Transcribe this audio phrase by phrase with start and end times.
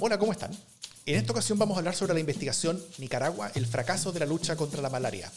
[0.00, 0.50] hola, ¿cómo están?
[1.06, 4.56] En esta ocasión vamos a hablar sobre la investigación Nicaragua, el fracaso de la lucha
[4.56, 5.30] contra la malaria.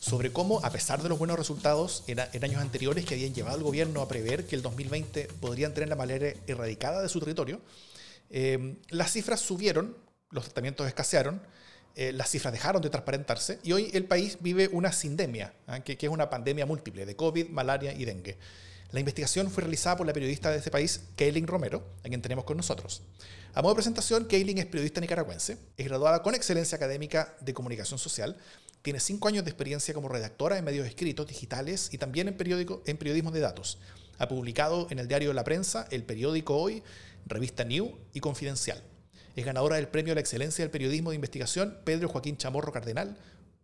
[0.00, 3.62] Sobre cómo, a pesar de los buenos resultados en, años anteriores que habían llevado al
[3.62, 7.60] gobierno a prever que el 2020 podrían tener la malaria erradicada de su territorio,
[8.30, 9.96] eh, las cifras subieron,
[10.30, 11.42] los tratamientos escasearon,
[11.94, 15.80] eh, las cifras dejaron de transparentarse y hoy el país vive una sindemia, ¿ah?
[15.80, 18.38] que, es una pandemia múltiple de COVID, malaria y dengue.
[18.92, 22.44] La investigación fue realizada por la periodista de este país, Kaylin Romero, a quien tenemos
[22.44, 23.02] con nosotros.
[23.54, 28.00] A modo de presentación, Kaylin es periodista nicaragüense, es graduada con excelencia académica de comunicación
[28.00, 28.36] social,
[28.82, 32.82] tiene cinco años de experiencia como redactora en medios escritos, digitales y también en, periódico,
[32.84, 33.78] en periodismo de datos.
[34.18, 36.82] Ha publicado en el diario La Prensa, el periódico Hoy,
[37.26, 38.82] revista New y Confidencial.
[39.36, 43.16] Es ganadora del Premio a la Excelencia del Periodismo de Investigación Pedro Joaquín Chamorro Cardenal.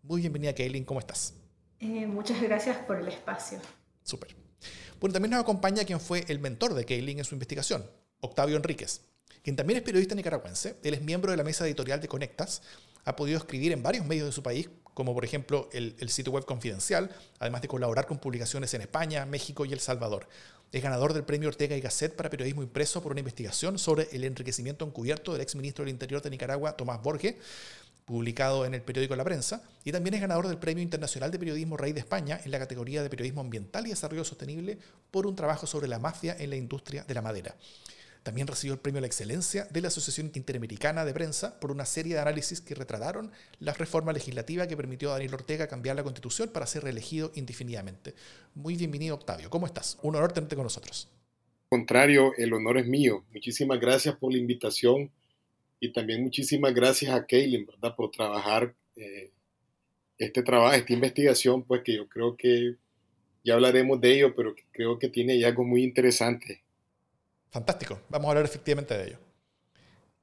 [0.02, 1.34] Muy bienvenida, Kaylin, ¿cómo estás?
[1.80, 3.58] Eh, muchas gracias por el espacio.
[4.04, 4.45] Súper.
[5.00, 7.84] Bueno, también nos acompaña quien fue el mentor de Kaylin en su investigación,
[8.20, 9.00] Octavio Enríquez
[9.46, 10.74] quien también es periodista nicaragüense.
[10.82, 12.62] Él es miembro de la mesa editorial de Conectas.
[13.04, 16.44] Ha podido escribir en varios medios de su país, como por ejemplo el, sitio web
[16.44, 20.26] Confidencial, además de colaborar con publicaciones en España, México y El Salvador.
[20.72, 24.24] Es ganador del premio Ortega y Gasset para periodismo impreso por una investigación sobre el
[24.24, 27.36] enriquecimiento encubierto del exministro del Interior de Nicaragua, Tomás Borges,
[28.06, 31.76] publicado en el periódico La Prensa, y también es ganador del Premio Internacional de Periodismo
[31.76, 34.78] Rey de España en la categoría de Periodismo Ambiental y Desarrollo Sostenible
[35.10, 37.56] por un trabajo sobre la mafia en la industria de la madera.
[38.22, 41.84] También recibió el premio a la excelencia de la Asociación Interamericana de Prensa por una
[41.84, 46.04] serie de análisis que retrataron la reforma legislativa que permitió a Daniel Ortega cambiar la
[46.04, 48.14] constitución para ser reelegido indefinidamente.
[48.54, 49.50] Muy bienvenido, Octavio.
[49.50, 49.98] ¿Cómo estás?
[50.02, 51.08] Un honor tenerte con nosotros.
[51.68, 53.24] Contrario, el honor es mío.
[53.32, 55.10] Muchísimas gracias por la invitación
[55.80, 57.94] y también muchísimas gracias a Kaylin, ¿verdad?
[57.96, 59.30] Por trabajar eh,
[60.18, 62.76] este trabajo, esta investigación, pues que yo creo que
[63.44, 66.62] ya hablaremos de ello, pero creo que tiene algo muy interesante
[67.56, 69.18] Fantástico, vamos a hablar efectivamente de ello.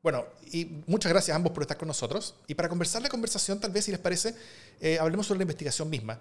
[0.04, 2.36] Bueno, y muchas gracias a ambos por estar con nosotros.
[2.46, 4.36] Y para conversar la conversación, tal vez, si les parece,
[4.80, 6.20] eh, hablemos sobre la investigación misma.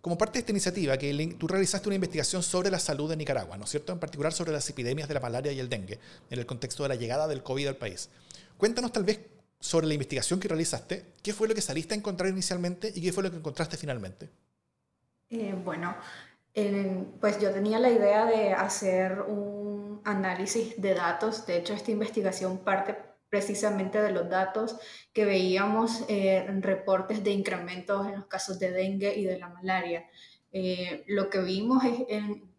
[0.00, 3.58] Como parte de esta iniciativa, que tú realizaste una investigación sobre la salud de Nicaragua,
[3.58, 3.92] ¿no es cierto?
[3.92, 5.98] En particular sobre las epidemias de la malaria y el dengue,
[6.30, 8.08] en el contexto de la llegada del COVID al país.
[8.56, 9.20] Cuéntanos tal vez
[9.60, 13.12] sobre la investigación que realizaste, qué fue lo que saliste a encontrar inicialmente y qué
[13.12, 14.30] fue lo que encontraste finalmente.
[15.30, 15.96] Eh, bueno,
[17.20, 21.46] pues yo tenía la idea de hacer un análisis de datos.
[21.46, 22.96] De hecho, esta investigación parte
[23.34, 24.76] precisamente de los datos
[25.12, 29.48] que veíamos eh, en reportes de incrementos en los casos de dengue y de la
[29.48, 30.08] malaria.
[30.52, 31.82] Eh, lo que vimos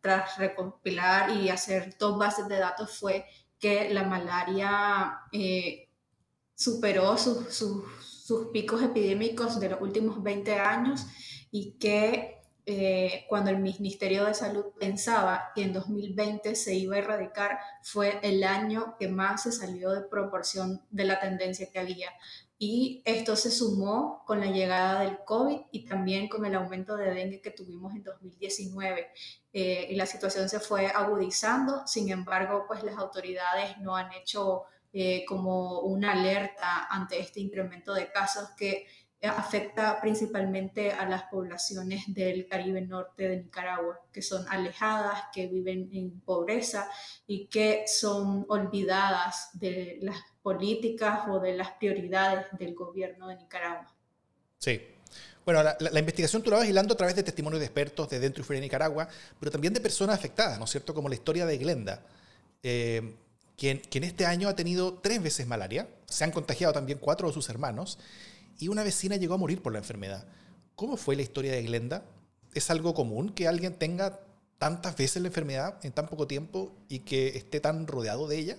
[0.02, 3.26] tras recopilar y hacer dos bases de datos fue
[3.58, 5.85] que la malaria eh,
[6.56, 11.06] superó sus picos epidémicos de los últimos 20 años
[11.52, 12.36] y que
[12.68, 18.20] eh, cuando el Ministerio de Salud pensaba que en 2020 se iba a erradicar, fue
[18.24, 22.10] el año que más se salió de proporción de la tendencia que había.
[22.58, 27.14] Y esto se sumó con la llegada del COVID y también con el aumento de
[27.14, 29.12] dengue que tuvimos en 2019.
[29.54, 34.64] Eh, y la situación se fue agudizando, sin embargo, pues las autoridades no han hecho
[34.98, 38.88] eh, como una alerta ante este incremento de casos que
[39.22, 45.90] afecta principalmente a las poblaciones del Caribe Norte de Nicaragua, que son alejadas, que viven
[45.92, 46.90] en pobreza
[47.28, 53.94] y que son olvidadas de las políticas o de las prioridades del gobierno de Nicaragua.
[54.60, 54.82] Sí.
[55.44, 58.42] Bueno, la, investigación tú la vas hilando a través de testimonios de expertos de dentro
[58.42, 59.10] y fuera de Nicaragua,
[59.42, 60.94] pero también de personas afectadas, ¿no es cierto?
[60.94, 62.02] Como la historia de Glenda,
[62.64, 63.16] eh,
[63.58, 67.34] quien, quien este año ha tenido tres veces malaria, se han contagiado también cuatro de
[67.34, 68.00] sus hermanos,
[68.60, 70.26] y una vecina llegó a morir por la enfermedad.
[70.76, 72.04] ¿Cómo fue la historia de Glenda?
[72.54, 74.20] ¿Es algo común que alguien tenga
[74.58, 78.58] tantas veces la enfermedad en tan poco tiempo y que esté tan rodeado de ella?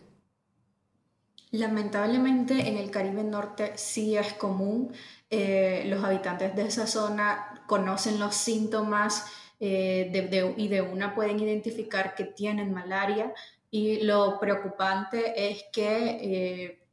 [1.50, 4.92] Lamentablemente en el Caribe Norte sí es común.
[5.30, 9.24] Eh, los habitantes de esa zona conocen los síntomas
[9.60, 13.32] eh, y de una pueden identificar que tienen malaria.
[13.78, 16.86] Y lo preocupante es que eh,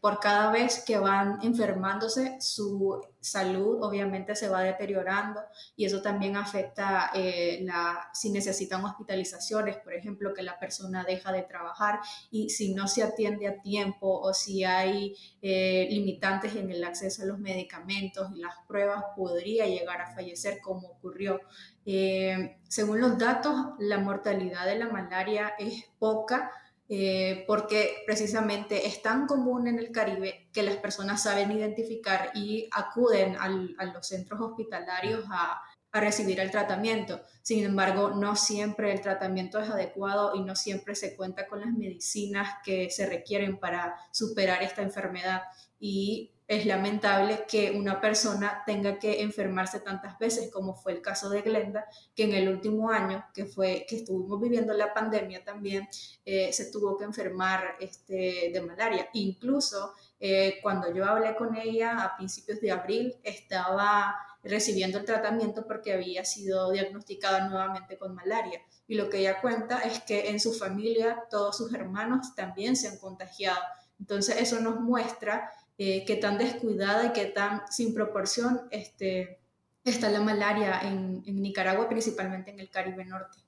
[0.00, 5.40] por cada vez que van enfermándose, su salud obviamente se va deteriorando
[5.76, 7.64] y eso también afecta eh,
[8.12, 12.00] si necesitan hospitalizaciones, por ejemplo, que la persona deja de trabajar
[12.32, 17.22] y si no se atiende a tiempo o si hay eh, limitantes en el acceso
[17.22, 21.40] a los medicamentos y las pruebas, podría llegar a fallecer como ocurrió.
[21.86, 26.50] Eh, según los datos, la mortalidad de la malaria es poca
[26.88, 32.68] eh, porque precisamente es tan común en el Caribe que las personas saben identificar y
[32.72, 37.20] acuden a los centros hospitalarios a, a recibir el tratamiento.
[37.42, 41.72] Sin embargo, no siempre el tratamiento es adecuado y no siempre se cuenta con las
[41.72, 45.42] medicinas que se requieren para superar esta enfermedad.
[45.80, 51.28] Y es lamentable que una persona tenga que enfermarse tantas veces como fue el caso
[51.28, 55.88] de Glenda, que en el último año que fue que estuvimos viviendo la pandemia también
[56.24, 59.08] eh, se tuvo que enfermar este, de malaria.
[59.14, 64.14] Incluso eh, cuando yo hablé con ella a principios de abril estaba
[64.44, 68.60] recibiendo el tratamiento porque había sido diagnosticada nuevamente con malaria.
[68.86, 72.86] Y lo que ella cuenta es que en su familia todos sus hermanos también se
[72.86, 73.60] han contagiado.
[73.98, 79.40] Entonces eso nos muestra eh, qué tan descuidada y qué tan sin proporción este,
[79.84, 83.38] está la malaria en, en Nicaragua, principalmente en el Caribe Norte.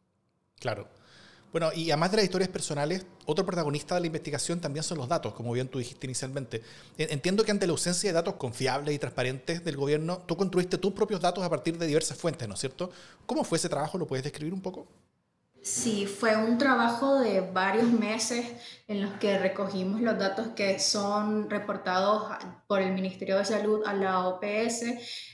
[0.58, 0.88] Claro.
[1.50, 5.08] Bueno, y además de las historias personales, otro protagonista de la investigación también son los
[5.08, 6.62] datos, como bien tú dijiste inicialmente.
[6.98, 10.92] Entiendo que ante la ausencia de datos confiables y transparentes del gobierno, tú construiste tus
[10.92, 12.90] propios datos a partir de diversas fuentes, ¿no es cierto?
[13.24, 13.96] ¿Cómo fue ese trabajo?
[13.96, 14.86] ¿Lo puedes describir un poco?
[15.60, 18.46] Sí, fue un trabajo de varios meses
[18.86, 22.32] en los que recogimos los datos que son reportados
[22.66, 24.84] por el Ministerio de Salud a la OPS,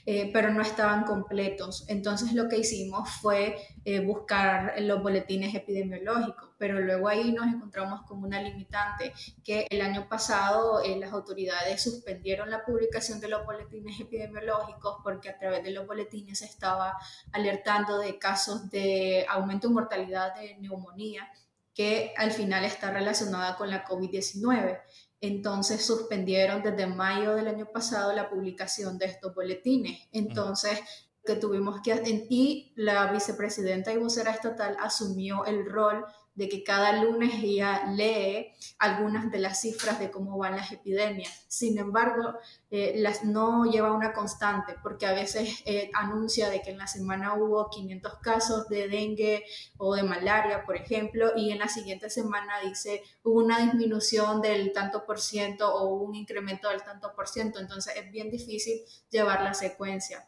[0.05, 1.85] eh, pero no estaban completos.
[1.87, 3.55] Entonces lo que hicimos fue
[3.85, 9.13] eh, buscar los boletines epidemiológicos, pero luego ahí nos encontramos con una limitante,
[9.43, 15.29] que el año pasado eh, las autoridades suspendieron la publicación de los boletines epidemiológicos porque
[15.29, 16.97] a través de los boletines se estaba
[17.31, 21.27] alertando de casos de aumento en mortalidad de neumonía
[21.73, 24.79] que al final está relacionada con la COVID-19.
[25.19, 30.07] Entonces suspendieron desde mayo del año pasado la publicación de estos boletines.
[30.11, 30.79] Entonces,
[31.25, 37.01] que tuvimos que y la vicepresidenta y vocera estatal asumió el rol de que cada
[37.01, 41.45] lunes ella lee algunas de las cifras de cómo van las epidemias.
[41.47, 42.35] Sin embargo,
[42.69, 46.87] eh, las, no lleva una constante, porque a veces eh, anuncia de que en la
[46.87, 49.45] semana hubo 500 casos de dengue
[49.77, 54.73] o de malaria, por ejemplo, y en la siguiente semana dice hubo una disminución del
[54.73, 57.59] tanto por ciento o un incremento del tanto por ciento.
[57.59, 60.27] Entonces es bien difícil llevar la secuencia.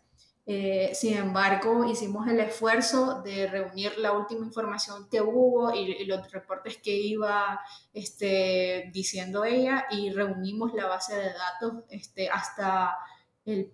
[0.49, 6.31] Eh, sin embargo, hicimos el esfuerzo de reunir la última información que hubo y, los
[6.31, 7.59] reportes que iba
[7.93, 12.95] este, diciendo ella y reunimos la base de datos este, hasta
[13.43, 13.69] el,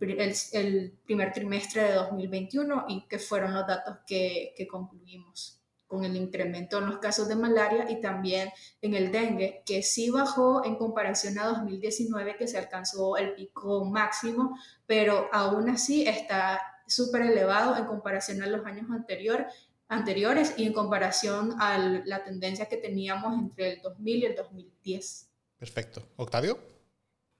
[0.52, 5.62] el, primer trimestre de 2021 y que fueron los datos que concluimos
[5.94, 8.50] con el incremento en los casos de malaria y también
[8.81, 13.86] en el dengue, que sí bajó en comparación a 2019, que se alcanzó el pico
[13.86, 14.57] máximo,
[14.88, 19.45] pero aún así está súper elevado en comparación a los años anterior,
[19.88, 25.30] anteriores y en comparación a la tendencia que teníamos entre el 2000 y el 2010.
[25.60, 26.01] Perfecto.
[26.16, 26.57] Octavio.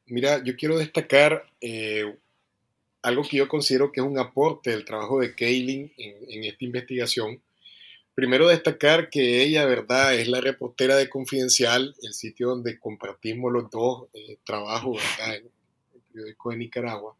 [0.06, 2.20] Mira, yo quiero destacar eh,
[3.02, 7.42] algo que yo considero que es un aporte del trabajo de Kaylin en esta investigación,
[8.16, 10.14] Primero destacar que ella, ¿verdad?
[10.14, 15.36] Es la reportera de Confidencial, el sitio donde compartimos los dos eh, trabajos, ¿verdad?
[15.38, 17.16] En el periódico de Nicaragua,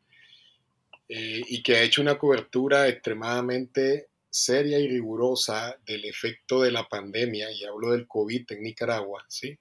[1.10, 6.88] eh, y que ha hecho una cobertura extremadamente seria y rigurosa del efecto de la
[6.88, 9.58] pandemia, y hablo del COVID en Nicaragua, ¿sí?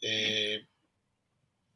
[0.00, 0.64] Eh,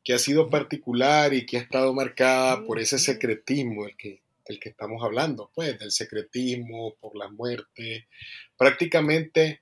[0.03, 4.61] que ha sido particular y que ha estado marcada por ese secretismo el que del
[4.61, 8.09] que estamos hablando, pues, del secretismo, por la muerte,
[8.57, 9.61] prácticamente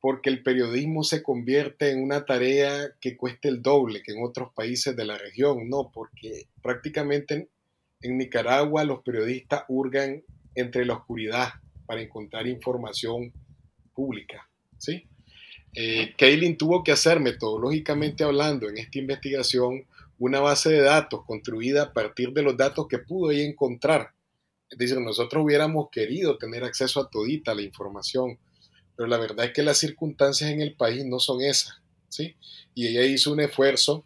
[0.00, 4.52] porque el periodismo se convierte en una tarea que cueste el doble que en otros
[4.52, 7.48] países de la región, no, porque prácticamente
[8.02, 10.22] en, Nicaragua los periodistas hurgan
[10.54, 11.54] entre la oscuridad
[11.86, 13.32] para encontrar información
[13.94, 15.06] pública, ¿sí?
[15.72, 19.86] Eh, Kaylin tuvo que hacer metodológicamente hablando en esta investigación
[20.18, 24.13] una base de datos construida a partir de los datos que pudo encontrar.
[24.76, 28.38] Decir, nosotros hubiéramos querido tener acceso a todita la información,
[28.96, 32.36] pero la verdad es que las circunstancias en el país no son esas, ¿sí?
[32.74, 34.04] Y ella hizo un esfuerzo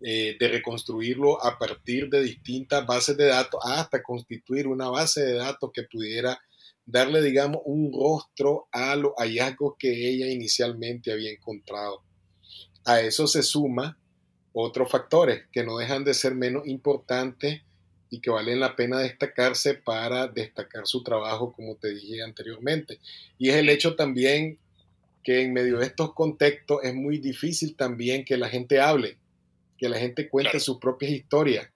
[0.00, 5.34] eh, de reconstruirlo a partir de distintas bases de datos hasta constituir una base de
[5.34, 6.38] datos que pudiera
[6.84, 12.02] darle, digamos, un rostro a los hallazgos que ella inicialmente había encontrado.
[12.84, 13.98] A eso se suma
[14.52, 17.62] otros factores que no dejan de ser menos importantes
[18.14, 23.00] y que valen la pena destacarse para destacar su trabajo, como te dije anteriormente.
[23.38, 24.56] Y es el hecho también
[25.24, 29.18] que en medio de estos contextos es muy difícil también que la gente hable,
[29.76, 31.68] que la gente cuente sus propias historias,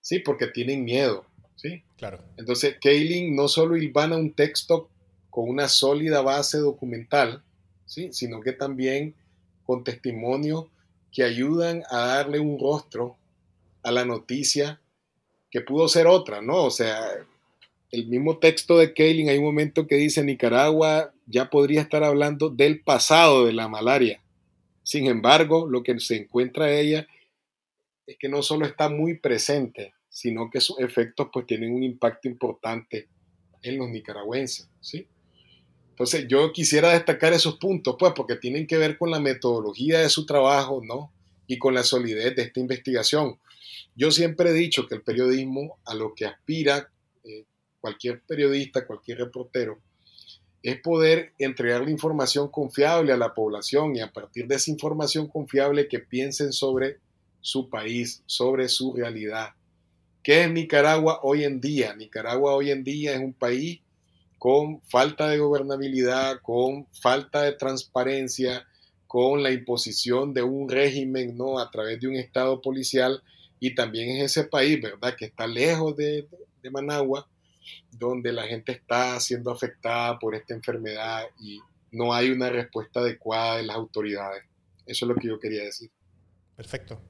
[0.00, 0.20] ¿sí?
[0.20, 1.26] Porque tienen miedo,
[1.56, 1.82] ¿sí?
[1.98, 2.24] Claro.
[2.38, 4.88] Entonces, Kaylin no solo ilvana un texto
[5.28, 7.42] con una sólida base documental,
[7.84, 8.08] ¿sí?
[8.14, 9.14] Sino que también
[9.64, 10.64] con testimonios
[11.12, 13.18] que ayudan a darle un rostro
[13.82, 14.80] a la noticia
[15.54, 16.64] que pudo ser otra, ¿no?
[16.64, 16.98] O sea,
[17.92, 22.50] el mismo texto de Kaylin, hay un momento que dice Nicaragua ya podría estar hablando
[22.50, 24.20] del pasado de la malaria.
[24.82, 27.06] Sin embargo, lo que se encuentra ella
[28.04, 32.26] es que no solo está muy presente, sino que sus efectos pues tienen un impacto
[32.26, 33.06] importante
[33.62, 35.06] en los nicaragüenses, ¿sí?
[35.90, 40.08] Entonces, yo quisiera destacar esos puntos, pues, porque tienen que ver con la metodología de
[40.08, 41.12] su trabajo, ¿no?
[41.46, 43.38] Y con la solidez de esta investigación.
[43.96, 46.90] Yo siempre he dicho que el periodismo a lo que aspira
[47.24, 47.44] eh,
[47.80, 49.80] cualquier periodista, cualquier reportero,
[50.62, 55.88] es poder entregarle información confiable a la población y a partir de esa información confiable
[55.88, 56.98] que piensen sobre
[57.42, 59.50] su país, sobre su realidad.
[60.22, 61.94] ¿Qué es Nicaragua hoy en día?
[61.94, 63.80] Nicaragua hoy en día es un país
[64.38, 68.66] con falta de gobernabilidad, con falta de transparencia,
[69.06, 71.58] con la imposición de un régimen ¿no?
[71.58, 73.22] a través de un Estado policial
[73.66, 76.28] y también es ese país, ¿verdad?, que está lejos de,
[76.70, 77.26] Managua,
[77.92, 83.56] donde la gente está siendo afectada por esta enfermedad y no hay una respuesta adecuada
[83.56, 84.44] de las autoridades.
[84.84, 85.90] Eso es lo que yo quería decir.
[86.56, 87.00] Perfecto.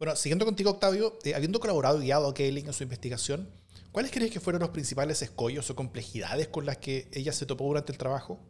[0.00, 3.48] Bueno, siguiendo contigo, Octavio, eh, habiendo colaborado y guiado a Kaylin en su investigación,
[3.92, 7.66] ¿cuáles crees que fueron los principales escollos o complejidades con las que ella se topó
[7.66, 8.40] durante el trabajo?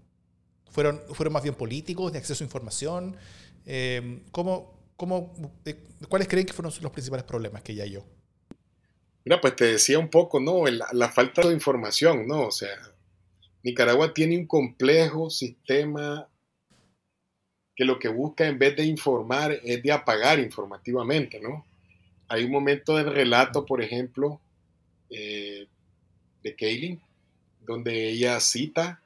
[0.70, 3.16] ¿Fueron, fueron más bien políticos, de acceso a información?
[3.66, 5.34] Eh, ¿cómo, ¿Cómo,
[6.08, 8.04] ¿Cuáles creen que fueron los principales problemas que ella halló?
[9.24, 10.64] Mira, pues te decía un poco, ¿no?
[10.66, 12.46] La, falta de información, ¿no?
[12.46, 12.78] O sea,
[13.62, 16.28] Nicaragua tiene un complejo sistema
[17.74, 21.66] que lo que busca en vez de informar es de apagar informativamente, ¿no?
[22.28, 24.40] Hay un momento del relato, por ejemplo,
[25.10, 25.66] eh,
[26.42, 27.00] de Kaylin,
[27.60, 29.02] donde ella cita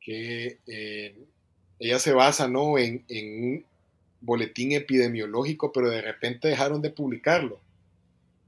[0.00, 1.16] que eh,
[1.78, 2.78] ella se basa, ¿no?
[2.78, 3.64] En, en,
[4.24, 7.60] boletín epidemiológico, pero de repente dejaron de publicarlo.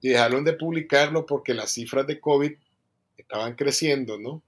[0.01, 2.53] Y dejaron de publicarlo porque las cifras de COVID
[3.17, 4.43] estaban creciendo, ¿no?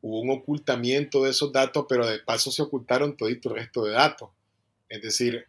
[0.00, 3.92] Hubo un ocultamiento de esos datos, pero de paso se ocultaron todo el resto de
[3.92, 4.30] datos.
[4.88, 5.46] Es decir,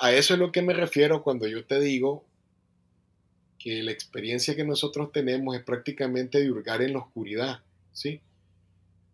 [0.00, 2.24] a eso es lo que me refiero cuando yo te digo
[3.58, 7.62] que la experiencia que nosotros tenemos es prácticamente de hurgar en la oscuridad,
[7.92, 8.20] ¿sí?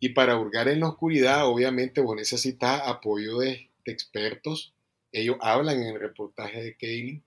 [0.00, 4.74] Y para hurgar en la oscuridad, obviamente, vos necesitas apoyo de expertos,
[5.12, 7.22] ellos hablan en el reportaje de Kaylin,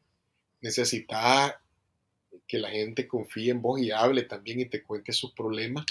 [0.62, 1.62] necesita
[2.48, 5.86] que la gente confíe en vos y hable también y te cuente sus problemas.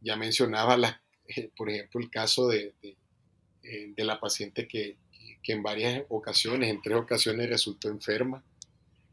[0.00, 4.96] Ya mencionaba, eh, por ejemplo, el caso de, eh, de, la paciente que,
[5.42, 8.42] que, en varias ocasiones, en tres ocasiones, resultó enferma.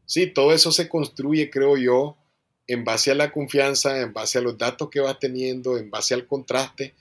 [0.06, 2.16] Sí, todo eso se construye, creo yo,
[2.66, 6.14] en base a la confianza, en base a los datos que vas teniendo, en base
[6.14, 6.94] al contraste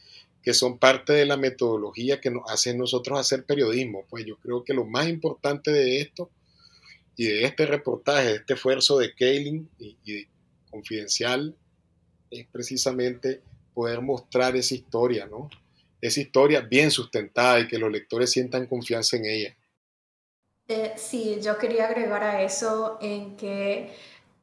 [0.44, 4.06] que son parte de la metodología que nos hace nosotros hacer periodismo.
[4.10, 6.30] Pues yo creo que lo más importante de esto
[7.16, 10.28] y de este reportaje, de este esfuerzo de Kaylin y, y
[10.70, 11.56] Confidencial,
[12.32, 13.42] es precisamente
[13.74, 15.50] poder mostrar esa historia, ¿no?
[16.00, 19.58] Esa historia bien sustentada y que los lectores sientan confianza en ella.
[20.68, 23.94] Eh, sí, yo quería agregar a eso en que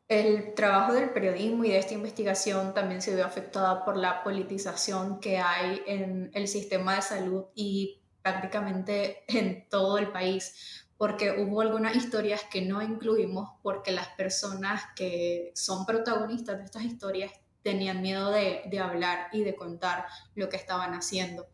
[0.09, 5.21] el trabajo del periodismo y de esta investigación también se vio afectada por la politización
[5.21, 11.61] que hay en el sistema de salud y prácticamente en todo el país, porque hubo
[11.61, 17.31] algunas historias que no incluimos porque las personas que son protagonistas de estas historias
[17.62, 21.47] tenían miedo de, de hablar y de contar lo que estaban haciendo.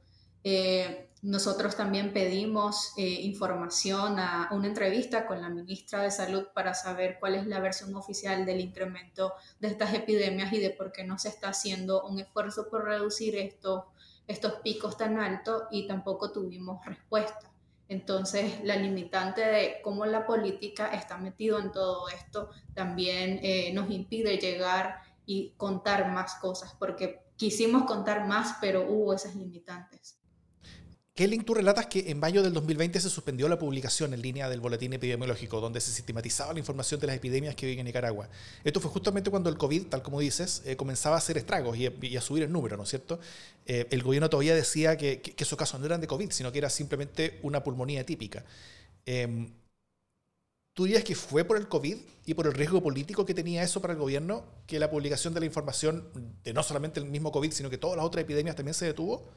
[0.45, 6.75] Eh, nosotros también pedimos eh, información a una entrevista con la ministra de Salud para
[6.75, 11.03] saber cuál es la versión oficial del incremento de estas epidemias y de por qué
[11.03, 13.85] no se está haciendo un esfuerzo por reducir estos,
[14.27, 17.51] estos picos tan altos y tampoco tuvimos respuesta.
[17.89, 23.91] Entonces, la limitante de cómo la política está metido en todo esto también eh, nos
[23.91, 30.19] impide llegar y contar más cosas, porque quisimos contar más, pero hubo esas limitantes.
[31.17, 34.59] Kelling, tú relatas que en mayo del 2020 se suspendió la publicación en línea del
[34.59, 38.29] boletín epidemiológico, donde se sistematizaba la información de las epidemias que viven en Nicaragua.
[38.65, 42.17] Esto fue justamente cuando el COVID, tal como dices, eh, comenzaba a hacer estragos y,
[42.17, 43.21] a subir el número, ¿no es cierto?
[43.65, 46.69] Eh, el gobierno todavía decía que, esos casos no eran de COVID, sino que era
[46.69, 48.45] simplemente una pulmonía típica.
[49.07, 49.53] Em,
[50.73, 53.81] ¿Tú dirías que fue por el COVID y por el riesgo político que tenía eso
[53.81, 56.09] para el gobierno que la publicación de la información
[56.43, 59.31] de no solamente el mismo COVID, sino que todas las otras epidemias también se detuvo?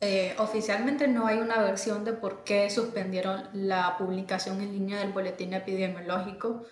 [0.00, 5.12] Eh, oficialmente no hay una versión de por qué suspendieron la publicación en línea del
[5.12, 6.64] boletín epidemiológico.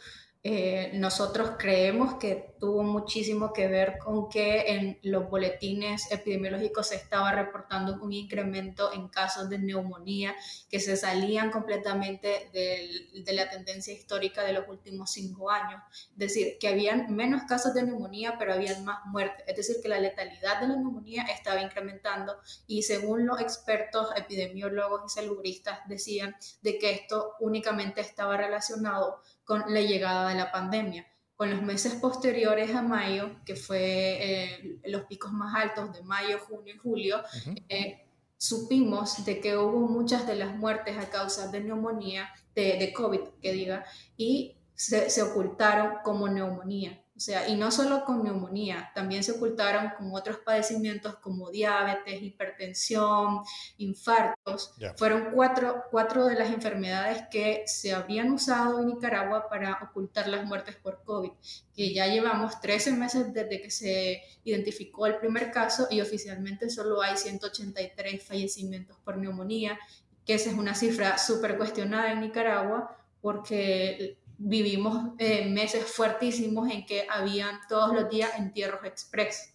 [0.49, 6.95] Eh, nosotros creemos que tuvo muchísimo que ver con que en los boletines epidemiológicos se
[6.95, 10.37] estaba reportando un incremento en casos de neumonía
[10.71, 15.83] que se salían completamente de la tendencia histórica de los últimos cinco años.
[16.13, 19.45] Es decir, que habían menos casos de neumonía, pero habían más muertes.
[19.49, 22.37] Es decir, que la letalidad de la neumonía estaba incrementando
[22.69, 29.73] y según los expertos epidemiólogos y salubristas decían de que esto únicamente estaba relacionado con
[29.73, 31.07] la llegada de la pandemia.
[31.37, 36.39] Con los meses posteriores a mayo, que fue eh, los picos más altos de mayo,
[36.41, 37.23] junio y julio,
[37.69, 38.07] eh,
[38.39, 43.21] supimos de que hubo muchas de las muertes a causa de neumonía, de, de COVID,
[43.41, 43.85] que diga,
[44.17, 47.03] y se, se ocultaron como neumonía.
[47.17, 52.23] O sea, y no solo con neumonía, también se ocultaron con otros padecimientos como diabetes,
[52.23, 53.41] hipertensión,
[53.79, 54.75] infartos.
[54.99, 60.45] Fueron cuatro, cuatro de las enfermedades que se habían usado en Nicaragua para ocultar las
[60.45, 61.31] muertes por COVID,
[61.75, 67.01] que ya llevamos 13 meses desde que se identificó el primer caso y oficialmente solo
[67.01, 69.79] hay 183 fallecimientos por neumonía,
[70.27, 76.85] que esa es una cifra súper cuestionada en Nicaragua porque vivimos eh, meses fuertísimos en
[76.87, 79.55] que habían todos los días entierros express.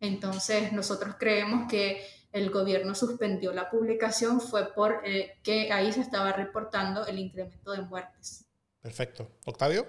[0.00, 6.00] Entonces nosotros creemos que el gobierno suspendió la publicación fue por eh, que ahí se
[6.00, 8.44] estaba reportando el incremento de muertes.
[8.82, 9.30] Perfecto.
[9.46, 9.86] Octavio.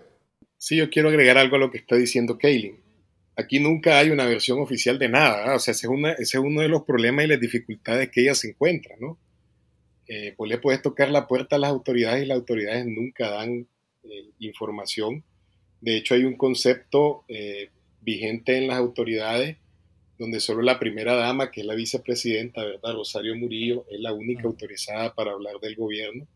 [0.57, 2.81] Sí, yo quiero agregar algo a lo que está diciendo Kaylin.
[3.35, 6.83] Aquí nunca hay una versión oficial de nada, o sea, ese es, uno de los
[6.83, 9.19] problemas y las dificultades que ella se encuentra, ¿no?
[10.07, 13.67] Eh, pues le puedes tocar la puerta a las autoridades y las autoridades nunca dan
[14.11, 15.23] eh, información.
[15.81, 17.69] De hecho, hay un concepto eh,
[18.01, 19.57] vigente en las autoridades
[20.17, 22.93] donde solo la primera dama, que es la vicepresidenta, ¿verdad?
[22.93, 26.27] Rosario Murillo, es la única autorizada para hablar del gobierno.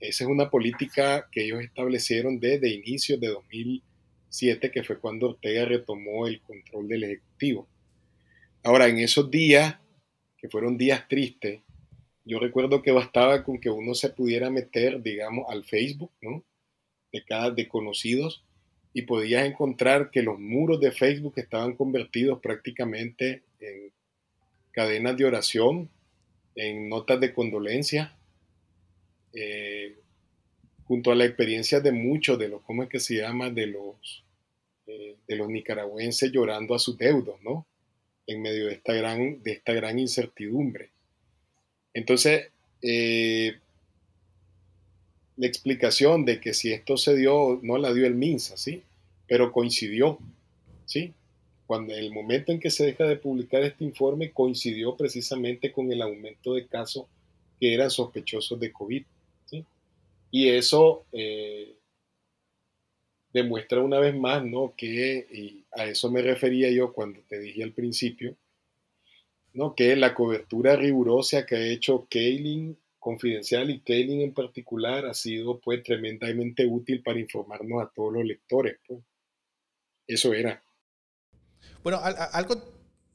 [0.00, 5.64] Esa es una política que ellos establecieron desde inicios de 2007, que fue cuando Ortega
[5.64, 7.68] retomó el control del Ejecutivo.
[8.64, 9.76] Ahora, en esos días,
[10.36, 11.60] que fueron días tristes,
[12.24, 16.42] yo recuerdo que bastaba con que uno se pudiera meter, digamos, al Facebook, ¿no?
[17.14, 18.42] De cada de conocidos
[18.92, 23.92] y podías encontrar que los muros de Facebook estaban convertidos prácticamente en
[24.72, 25.88] cadenas de oración,
[26.56, 28.16] en notas de condolencia,
[29.32, 29.96] eh,
[30.86, 33.48] junto a la experiencia de muchos de los, ¿cómo es que se llama?
[33.48, 34.24] De los,
[34.88, 37.64] eh, de los nicaragüenses llorando a sus deudos, ¿no?
[38.26, 40.90] En medio de esta gran, de esta gran incertidumbre.
[41.92, 42.50] Entonces,
[42.82, 43.60] eh,
[45.36, 48.82] la explicación de que si esto se dio, no la dio el MINSA, ¿sí?
[49.26, 50.18] Pero coincidió,
[50.84, 51.12] ¿sí?
[51.66, 56.02] Cuando el momento en que se deja de publicar este informe coincidió precisamente con el
[56.02, 57.06] aumento de casos
[57.58, 59.04] que eran sospechosos de COVID,
[59.46, 59.64] ¿sí?
[60.30, 61.74] Y eso eh,
[63.32, 64.74] demuestra una vez más, ¿no?
[64.76, 68.36] Que, y a eso me refería yo cuando te dije al principio,
[69.52, 69.74] ¿no?
[69.74, 75.60] Que la cobertura rigurosa que ha hecho Kaylin Confidencial y Kaylin en particular ha sido
[75.60, 78.78] pues tremendamente útil para informarnos a todos los lectores.
[78.88, 79.00] Pues.
[80.06, 80.62] Eso era.
[81.82, 82.62] Bueno, algo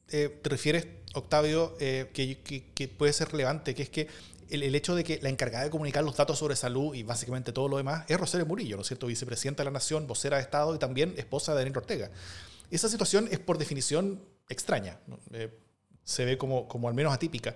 [0.10, 4.08] eh, te refieres, Octavio, eh, que, puede ser relevante, que es que
[4.52, 7.68] el, hecho de que la encargada de comunicar los datos sobre salud y básicamente todo
[7.68, 9.08] lo demás es Rosario Murillo, ¿no es cierto?
[9.08, 12.12] Vicepresidenta de la Nación, vocera de Estado y también esposa de Daniel Ortega.
[12.70, 15.00] Esa situación es por definición extraña,
[15.34, 15.50] eh,
[16.04, 17.56] se ve como, como al menos atípica.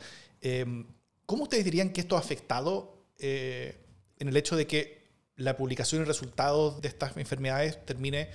[1.26, 3.78] ¿Cómo ustedes dirían que esto ha afectado eh,
[4.20, 5.04] en el hecho de que
[5.36, 8.30] la publicación y resultados de estas enfermedades termine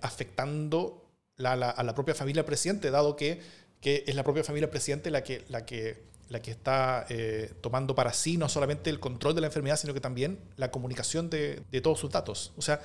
[0.00, 3.40] afectando a la propia familia presidente, dado que,
[3.80, 5.44] es la propia familia presidente la que,
[6.46, 10.38] está eh, tomando para sí no solamente el control de la enfermedad, sino que también
[10.56, 12.52] la comunicación de, de todos sus datos?
[12.56, 12.80] O sea,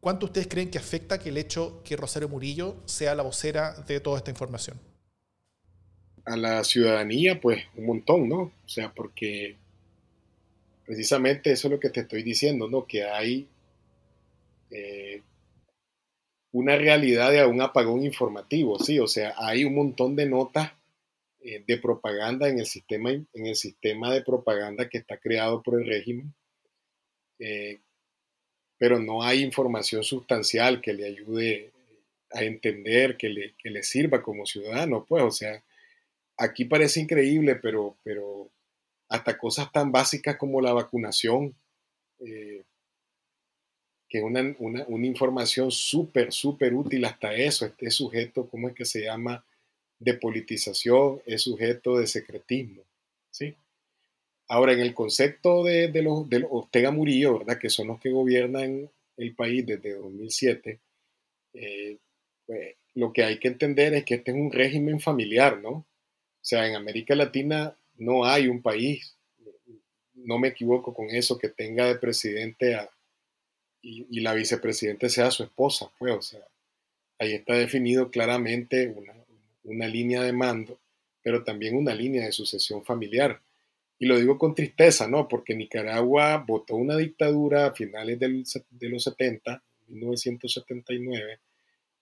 [0.00, 4.00] ¿cuánto ustedes creen que afecta que el hecho que Rosario Murillo sea la vocera de
[4.00, 4.80] toda esta información?
[6.26, 8.40] A la ciudadanía, pues un montón, ¿no?
[8.40, 9.56] O sea, porque
[10.84, 12.84] precisamente eso es lo que te estoy diciendo, ¿no?
[12.84, 13.48] Que hay
[14.70, 15.22] eh,
[16.52, 18.98] una realidad de un apagón informativo, ¿sí?
[18.98, 20.72] O sea, hay un montón de notas
[21.40, 25.80] eh, de propaganda en el, sistema, en el sistema de propaganda que está creado por
[25.80, 26.34] el régimen,
[27.38, 27.80] eh,
[28.78, 31.72] pero no hay información sustancial que le ayude
[32.32, 35.62] a entender, que le, que le sirva como ciudadano, pues, o sea,
[36.36, 38.50] aquí parece increíble, pero, pero
[39.08, 41.54] hasta cosas tan básicas como la vacunación,
[42.20, 42.64] eh,
[44.08, 48.84] que es una, una información súper, súper útil hasta eso, este sujeto, ¿cómo es que
[48.84, 49.44] se llama?
[49.98, 52.82] De politización, es sujeto de secretismo,
[53.30, 53.56] ¿sí?
[54.48, 57.58] Ahora, en el concepto de, los, de Ortega Murillo, ¿verdad?
[57.58, 60.78] que son los que gobiernan el país desde 2007,
[61.54, 61.98] eh,
[62.46, 65.84] pues, lo que hay que entender es que este es un régimen familiar, ¿no?
[66.46, 69.16] Sea, en América Latina no hay un país,
[70.14, 72.88] no me equivoco con eso, que tenga de presidente a,
[73.82, 76.46] y, la vicepresidente sea su esposa, pues, o sea,
[77.18, 79.12] ahí está definido claramente una,
[79.64, 80.78] una línea de mando,
[81.20, 83.42] pero también una línea de sucesión familiar.
[83.98, 85.26] Y lo digo con tristeza, ¿no?
[85.26, 91.40] Porque Nicaragua votó una dictadura a finales del, de los 70, 1979,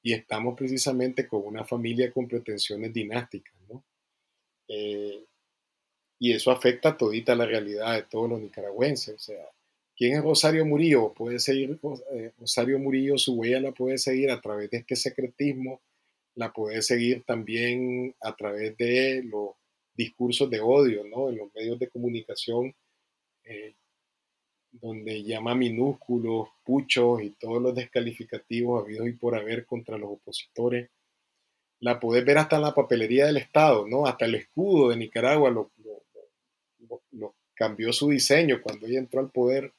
[0.03, 3.83] y estamos precisamente con una familia con pretensiones dinásticas, ¿no?
[4.69, 5.25] Eh,
[6.19, 9.15] y eso afecta todita la realidad de todos los nicaragüenses.
[9.15, 9.45] O sea,
[9.97, 11.13] ¿quién es Rosario Murillo?
[11.13, 11.79] Puede seguir,
[12.13, 15.81] eh, Rosario Murillo, su huella la puede seguir a través de este secretismo,
[16.35, 19.51] la puede seguir también a través de los
[19.95, 21.29] discursos de odio, ¿no?
[21.29, 22.75] En los medios de comunicación,
[23.45, 23.75] eh,
[24.73, 30.91] donde llama minúsculos, puchos y todos los descalificativos habidos y por haber contra los opositores.
[31.85, 34.07] La podés ver hasta en la papelería del Estado, ¿no?
[34.07, 35.71] Hasta el escudo de Nicaragua lo,
[37.53, 39.71] cambió su diseño cuando ella entró al poder.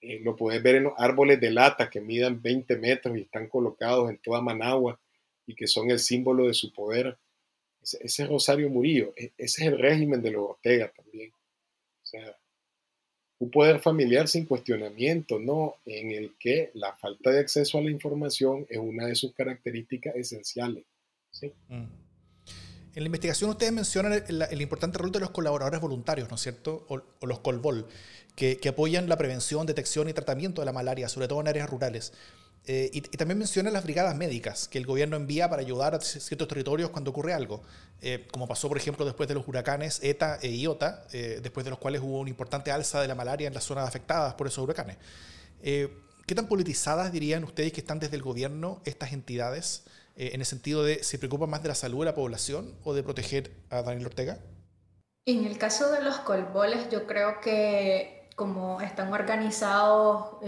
[0.00, 3.46] Eh, lo podés ver en los árboles de lata que midan 20 metros y están
[3.46, 4.98] colocados en toda Managua
[5.44, 7.18] y que son el símbolo de su poder.
[7.82, 11.30] Ese, es Rosario Murillo, e, ese es el régimen de los Ortega también.
[11.30, 12.38] O sea,
[13.38, 15.76] un poder familiar sin cuestionamiento, ¿no?
[15.84, 20.16] En el que la falta de acceso a la información es una de sus características
[20.16, 20.84] esenciales.
[21.38, 21.52] ¿Sí?
[21.68, 21.84] Mm.
[22.94, 26.84] En la investigación ustedes mencionan el, importante rol de los colaboradores voluntarios, ¿no es cierto?
[26.88, 27.86] O, los Colbol,
[28.34, 31.70] que, que, apoyan la prevención, detección y tratamiento de la malaria, sobre todo en áreas
[31.70, 32.12] rurales.
[32.70, 36.46] Eh, y, también menciona las brigadas médicas que el gobierno envía para ayudar a ciertos
[36.48, 37.62] territorios cuando ocurre algo,
[38.02, 41.70] eh, como pasó, por ejemplo, después de los huracanes ETA e IOTA, eh, después de
[41.70, 44.62] los cuales hubo una importante alza de la malaria en las zonas afectadas por esos
[44.62, 44.98] huracanes.
[45.62, 49.84] ¿Qué tan politizadas dirían ustedes que están desde el gobierno estas entidades
[50.18, 53.02] en el sentido de se preocupan más de la salud de la población o de
[53.02, 54.38] proteger a Daniel Ortega?
[55.24, 60.38] En el caso de los colboles, yo creo que como están organizados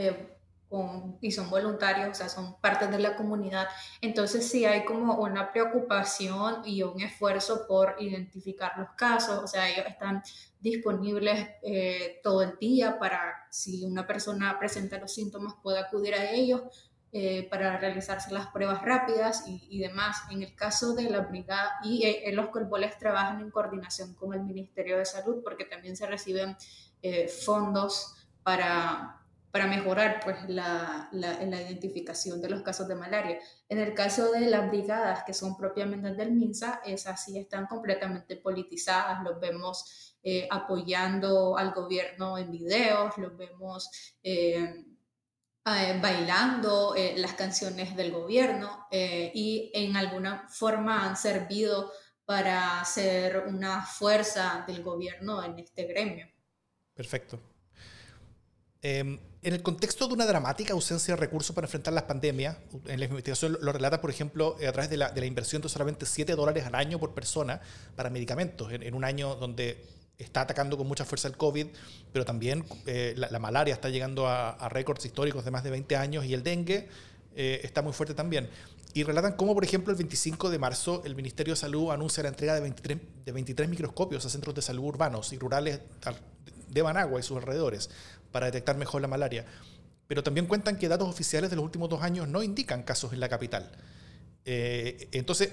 [1.21, 3.67] y son voluntarios, o sea, son parte de la comunidad.
[4.01, 9.69] Entonces sí hay como una preocupación y un esfuerzo por identificar los casos, o sea,
[9.69, 10.23] ellos están
[10.61, 16.31] disponibles eh, todo el día para, si una persona presenta los síntomas, puede acudir a
[16.31, 20.23] ellos eh, para realizarse las pruebas rápidas y, demás.
[20.31, 24.42] En el caso de la brigada, y eh, los colboles trabajan en coordinación con el
[24.42, 26.57] Ministerio de Salud porque también se reciben
[27.44, 29.20] fondos para
[29.51, 33.38] para mejorar pues, la, la, identificación de los casos de malaria.
[33.68, 38.37] En el caso de las brigadas que son propiamente del MINSA, esas sí están completamente
[38.37, 43.90] politizadas, los vemos eh, apoyando al gobierno en videos, los vemos
[45.66, 51.92] eh, eh, bailando las canciones del gobierno y en alguna forma han servido
[52.25, 56.29] para ser una fuerza del gobierno en este gremio.
[56.94, 57.40] Perfecto.
[58.83, 62.99] Em, en el contexto de una dramática ausencia de recursos para enfrentar las pandemias, en
[62.99, 66.07] la investigación lo relata, por ejemplo, a través de la, de la inversión de solamente
[66.07, 67.61] 7 dólares al año por persona
[67.96, 69.85] para medicamentos, en, un año donde
[70.21, 71.67] está atacando con mucha fuerza el COVID,
[72.13, 76.25] pero también eh, la, malaria está llegando a, récords históricos de más de 20 años
[76.25, 76.89] y el dengue
[77.35, 78.49] eh, está muy fuerte también.
[78.93, 82.29] Y relatan cómo, por ejemplo, el 25 de marzo el Ministerio de Salud anuncia la
[82.29, 85.81] entrega de 23, de 23 microscopios a centros de salud urbanos y rurales
[86.69, 87.89] de Managua y sus alrededores
[88.33, 89.45] para detectar mejor la malaria.
[90.09, 93.21] Pero también cuentan que datos oficiales de los últimos dos años no indican casos en
[93.21, 93.71] la capital.
[94.45, 95.51] Eh, entonces,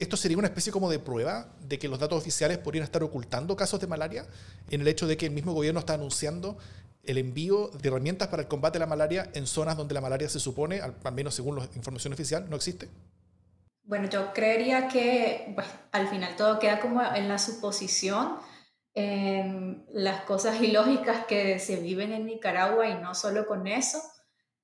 [0.00, 3.54] ¿esto sería una especie como de prueba de que los datos oficiales podrían estar ocultando
[3.54, 4.26] casos de malaria
[4.70, 6.58] en el hecho de que el mismo gobierno está anunciando
[7.04, 10.28] el envío de herramientas para el combate a la malaria en zonas donde la malaria
[10.28, 12.88] se supone, al, menos según la información oficial, no existe?
[13.84, 18.38] Bueno, yo creería que pues, al final todo queda como en la suposición
[18.92, 23.98] Em, las cosas ilógicas que se viven en Nicaragua y no solo con eso,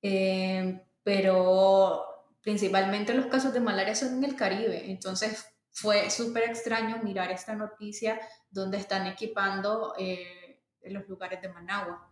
[0.03, 2.15] em, pero
[2.46, 4.88] principalmente los casos de malaria son en el Caribe.
[4.88, 12.09] Entonces fue súper extraño mirar esta noticia donde están equipando eh, los lugares de Managua.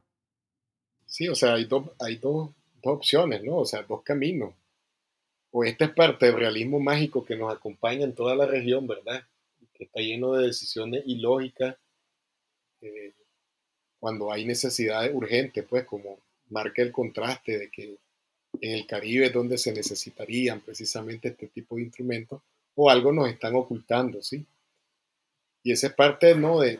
[1.06, 2.50] Sí, o sea, hay, dos, hay dos,
[2.82, 3.58] dos opciones, ¿no?
[3.58, 4.52] O sea, dos caminos.
[5.52, 9.22] O esta es parte del realismo mágico que nos acompaña en toda la región, ¿verdad?
[9.72, 11.76] Que está lleno de decisiones ilógicas
[14.00, 16.18] cuando hay necesidades urgentes, pues como
[16.50, 17.98] marca el contraste de que
[18.60, 22.42] en el Caribe donde se necesitarían precisamente este tipo de instrumentos,
[22.74, 24.44] o algo nos están ocultando, ¿sí?
[25.62, 26.60] Y esa es parte, ¿no?
[26.60, 26.78] De,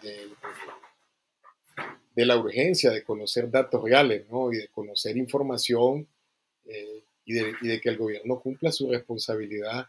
[2.15, 4.53] de, la urgencia de conocer datos reales, ¿no?
[4.53, 6.07] Y de conocer información
[6.67, 9.89] eh, y, de, y de que el gobierno cumpla su responsabilidad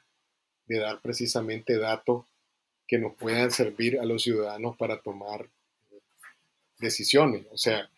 [0.68, 2.26] de dar precisamente datos
[2.88, 5.48] que nos puedan servir a los ciudadanos para tomar
[6.80, 7.46] decisiones.
[7.52, 7.90] O sea,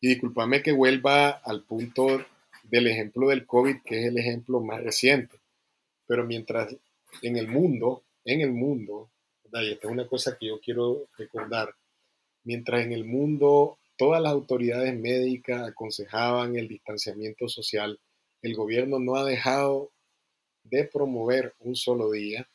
[0.00, 2.24] y discúlpame que vuelva al punto
[2.70, 5.40] del ejemplo del COVID, que es el ejemplo más reciente.
[6.06, 6.74] Pero mientras
[7.22, 9.10] en el mundo, en el mundo,
[9.44, 11.74] y esta es una cosa que yo quiero recordar,
[12.44, 17.98] mientras en el mundo todas las autoridades médicas aconsejaban el distanciamiento social,
[18.42, 19.90] el gobierno no ha dejado
[20.62, 22.48] de promover un solo día,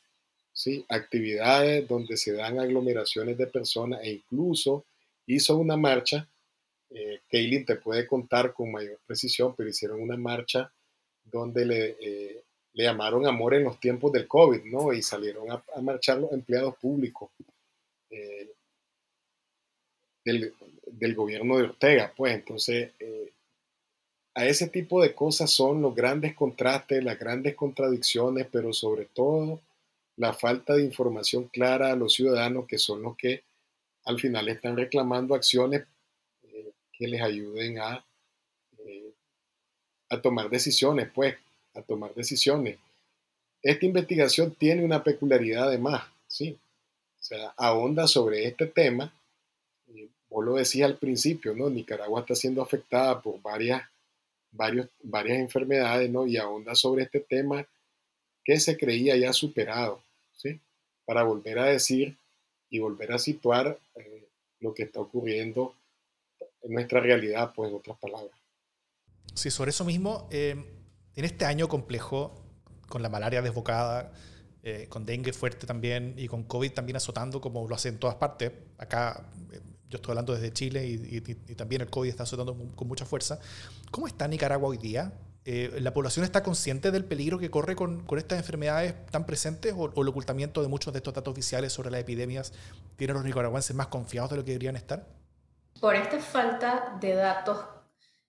[0.54, 0.86] ¿sí?
[0.88, 4.86] actividades donde se dan aglomeraciones de personas e incluso
[5.26, 6.30] hizo una marcha
[6.93, 7.21] eh,
[7.65, 10.71] te puede contar con mayor precisión, pero hicieron una marcha
[11.23, 14.93] donde le, eh, le llamaron amor en los tiempos del COVID, ¿no?
[14.93, 17.29] Y salieron a, marchar los empleados públicos
[18.10, 18.49] eh,
[20.25, 20.53] del,
[20.88, 23.32] del, gobierno de Ortega, pues entonces eh,
[24.36, 29.62] a ese tipo de cosas son los grandes contrastes, las grandes contradicciones, pero sobre todo
[30.17, 33.43] la falta de información clara a los ciudadanos que son los que
[34.06, 35.86] al final están reclamando acciones
[37.04, 38.02] que les ayuden a,
[38.78, 39.12] eh,
[40.08, 41.36] a tomar decisiones, pues,
[41.74, 42.78] a tomar decisiones.
[43.62, 46.58] Esta investigación tiene una peculiaridad además, ¿sí?
[47.20, 49.13] O sea, ahonda sobre este tema.
[50.30, 51.70] vos lo decías al principio, ¿no?
[51.70, 53.84] Nicaragua está siendo afectada por varias,
[54.52, 56.26] varios, varias enfermedades, ¿no?
[56.26, 57.68] Y ahonda sobre este tema
[58.46, 60.02] que se creía ya superado,
[60.38, 60.58] ¿sí?
[61.04, 62.16] Para volver a decir
[62.70, 64.24] y volver a situar eh,
[64.62, 65.76] lo que está ocurriendo
[66.63, 68.32] en nuestra realidad, pues en otras palabras.
[69.34, 70.56] Sí, sobre eso mismo, eh,
[71.15, 72.36] en este año complejo,
[72.88, 74.12] con la malaria desbocada,
[74.62, 78.15] eh, con dengue fuerte también y con COVID también azotando como lo hace en todas
[78.15, 81.21] partes, acá eh, yo estoy hablando desde Chile y,
[81.56, 83.39] también el COVID está azotando con mucha fuerza,
[83.91, 85.13] ¿cómo está Nicaragua hoy día?
[85.45, 89.91] ¿La población está consciente del peligro que corre con, con estas enfermedades tan presentes o,
[89.93, 92.54] o, el ocultamiento de muchos de estos datos oficiales sobre las epidemias
[92.95, 95.06] tiene a los nicaragüenses más confiados de lo que deberían estar?
[95.84, 97.60] Por esta falta de datos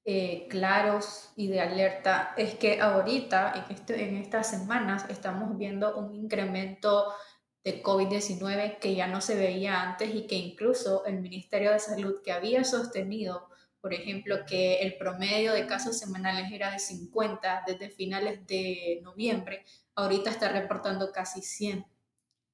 [0.04, 5.96] eh, claros y de alerta, es que ahorita, en, este, en estas semanas, estamos viendo
[5.96, 7.14] un incremento
[7.62, 12.22] de COVID-19 que ya no se veía antes y que incluso el Ministerio de Salud,
[12.24, 13.48] que había sostenido,
[13.80, 19.64] por ejemplo, que el promedio de casos semanales era de 50 desde finales de noviembre,
[19.94, 21.86] ahorita está reportando casi 100.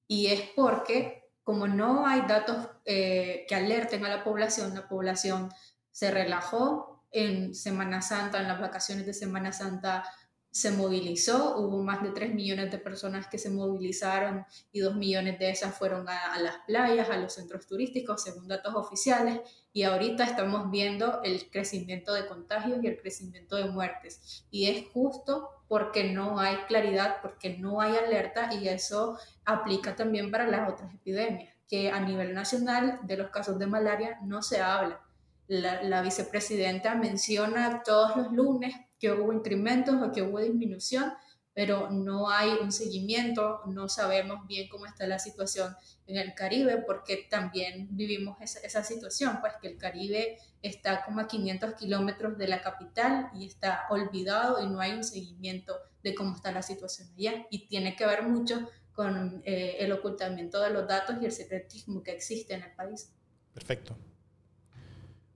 [0.07, 1.20] Y es porque
[1.51, 5.49] como no hay datos eh, que alerten a la población, la población
[5.91, 10.05] se relajó en Semana Santa, en las vacaciones de Semana Santa
[10.53, 15.41] se movilizó, hubo más de 3 millones de personas que se movilizaron y 2 millones
[15.41, 19.41] de esas fueron a, las playas, a los centros turísticos, según datos oficiales,
[19.73, 24.45] y ahorita estamos viendo el crecimiento de contagios y el crecimiento de muertes.
[24.51, 30.31] Y es justo porque no hay claridad, porque no hay alerta y eso aplica también
[30.31, 34.61] para las otras epidemias, que a nivel nacional de los casos de malaria no se
[34.61, 35.01] habla.
[35.47, 41.13] La, vicepresidenta menciona todos los lunes que hubo incrementos o que hubo disminución,
[41.61, 46.79] pero no hay un seguimiento, no sabemos bien cómo está la situación en el Caribe,
[46.87, 52.39] porque también vivimos esa, esa situación, pues que el Caribe está como a 500 kilómetros
[52.39, 56.63] de la capital y está olvidado y no hay un seguimiento de cómo está la
[56.63, 57.47] situación allá.
[57.51, 62.03] Y tiene que ver mucho con eh, el ocultamiento de los datos y el secretismo
[62.03, 63.13] que existe en el país.
[63.53, 63.95] Perfecto.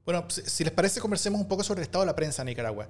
[0.07, 2.89] Bueno, si les parece, conversemos un poco sobre el estado de la prensa en Nicaragua.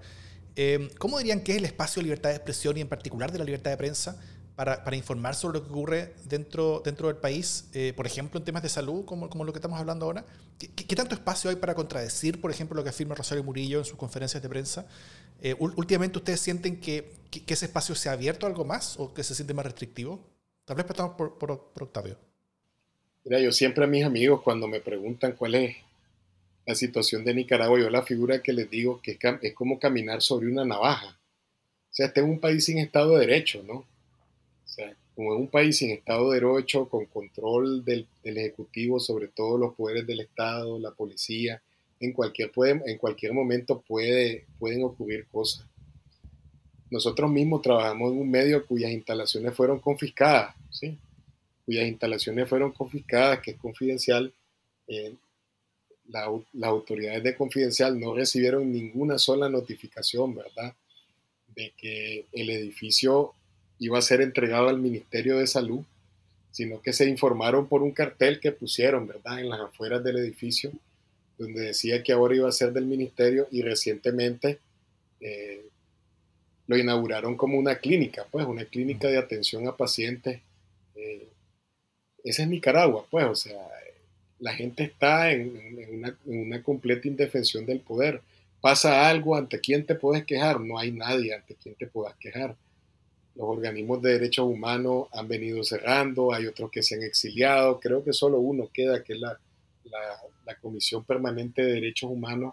[0.56, 3.38] Eh, ¿Cómo dirían que es el espacio de libertad de expresión y en particular de
[3.38, 4.20] la libertad de prensa
[4.54, 8.44] para, para informar sobre lo que ocurre dentro, dentro del país, eh, por ejemplo, en
[8.44, 10.24] temas de salud, como, como lo que estamos hablando ahora?
[10.58, 13.84] ¿Qué, ¿Qué, tanto espacio hay para contradecir, por ejemplo, lo que afirma Rosario Murillo en
[13.84, 14.86] sus conferencias de prensa?
[15.42, 19.24] Eh, últimamente, ¿ustedes sienten que, que, ese espacio se ha abierto algo más o que
[19.24, 20.20] se siente más restrictivo?
[20.64, 22.16] Tal vez por, por, por Octavio.
[23.24, 25.76] Mira, yo siempre a mis amigos cuando me preguntan cuál es
[26.66, 30.48] la situación de Nicaragua, yo la figura que les digo que es, como caminar sobre
[30.48, 31.18] una navaja.
[31.90, 33.74] O sea, este es un país sin Estado de Derecho, ¿no?
[33.74, 33.86] O
[34.66, 39.60] sea, como es un país sin Estado de Derecho, con control del, Ejecutivo sobre todos
[39.60, 41.62] los poderes del Estado, la policía,
[42.00, 45.66] en cualquier, puede, en cualquier momento puede, pueden ocurrir cosas.
[46.90, 50.98] Nosotros mismos trabajamos en un medio cuyas instalaciones fueron confiscadas, ¿sí?
[51.64, 54.32] cuyas instalaciones fueron confiscadas, que es confidencial,
[54.86, 55.14] eh,
[56.08, 56.28] las
[56.62, 60.74] autoridades de Confidencial no recibieron ninguna sola notificación, ¿verdad?
[61.54, 63.34] de que el edificio
[63.78, 65.84] iba a ser entregado al Ministerio de Salud,
[66.50, 70.72] sino que se informaron por un cartel que pusieron, ¿verdad?, en las afueras del edificio,
[71.36, 74.60] donde decía que ahora iba a ser del ministerio y recientemente
[75.20, 75.66] eh,
[76.66, 80.40] lo inauguraron como una clínica, pues, una clínica de atención a pacientes.
[80.94, 81.28] Eh,
[82.22, 83.58] esa es Nicaragua, pues, o sea,
[84.44, 88.20] la gente está en, una, completa indefensión del poder.
[88.60, 90.60] Pasa algo, ¿ante quién te puedes quejar?
[90.60, 92.54] No hay nadie ante quien te puedas quejar.
[93.36, 98.04] Los organismos de derechos humanos han venido cerrando, hay otros que se han exiliado, creo
[98.04, 99.38] que solo uno queda, que es la
[100.60, 102.52] Comisión Permanente de Derechos Humanos.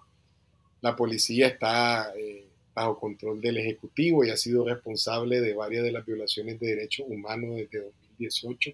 [0.80, 2.14] La policía está...
[2.18, 6.68] Eh, bajo control del Ejecutivo y ha sido responsable de varias de las violaciones de
[6.68, 8.72] derechos humanos desde 2018.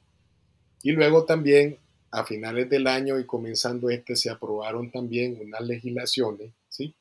[0.84, 1.80] Y luego también
[2.18, 6.96] a finales del año y comenzando este se aprobaron también unas legislaciones ¿sí?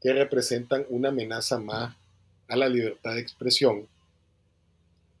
[0.00, 1.96] que representan una amenaza más
[2.46, 3.88] a la libertad de expresión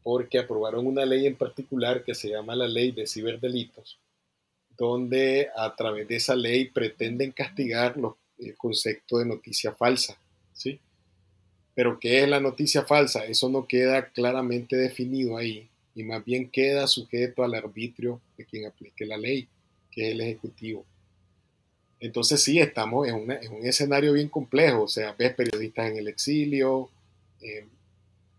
[0.02, 3.98] porque aprobaron una ley en particular que se llama la ley de ciberdelitos,
[4.76, 7.96] donde a través de esa ley pretenden castigar
[8.38, 10.16] el concepto de noticia falsa.
[10.52, 10.80] ¿sí?
[11.74, 13.24] Pero ¿qué es la noticia falsa?
[13.26, 19.06] Eso no queda claramente definido ahí y más bien queda sujeto al arbitrio quien aplique
[19.06, 19.48] la ley,
[19.90, 20.84] que es el Ejecutivo.
[22.00, 26.88] Entonces sí, estamos en, un escenario bien complejo, o sea, ves periodistas en el exilio,
[27.42, 27.66] eh,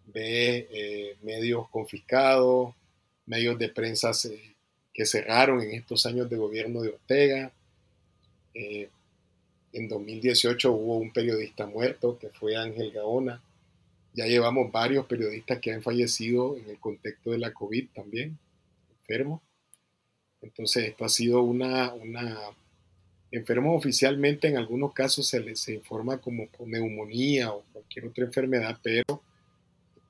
[0.08, 2.74] ves eh, medios confiscados,
[3.28, 4.12] medios de prensa
[4.94, 7.52] que cerraron en estos años de gobierno de Ortega.
[8.56, 8.90] Eh,
[9.74, 13.42] en 2018 hubo un periodista muerto que fue Ángel Gaona.
[14.14, 18.38] Ya llevamos varios periodistas que han fallecido en el contexto de la COVID también,
[19.00, 19.42] enfermos.
[20.42, 22.38] Entonces esto ha sido una, una
[23.32, 29.22] enfermos oficialmente en algunos casos se les informa como neumonía o cualquier otra enfermedad, pero,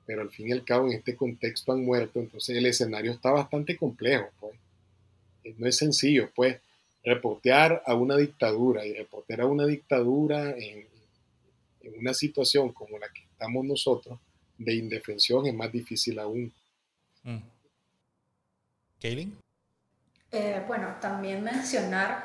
[0.04, 3.30] pero al fin y al cabo en este contexto han muerto, entonces el escenario está
[3.30, 4.54] bastante complejo, pues.
[5.56, 6.60] No es sencillo, pues
[7.02, 10.86] reportear a una dictadura y reportear a una dictadura en,
[11.98, 14.20] una situación como la que estamos nosotros
[14.56, 16.52] de indefensión es más difícil aún.
[17.24, 17.38] Mm.
[20.32, 22.24] Eh, bueno, también mencionar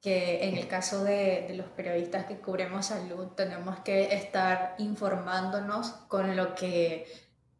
[0.00, 5.90] que en el caso de, de, los periodistas que cubrimos salud tenemos que estar informándonos
[6.08, 7.06] con lo que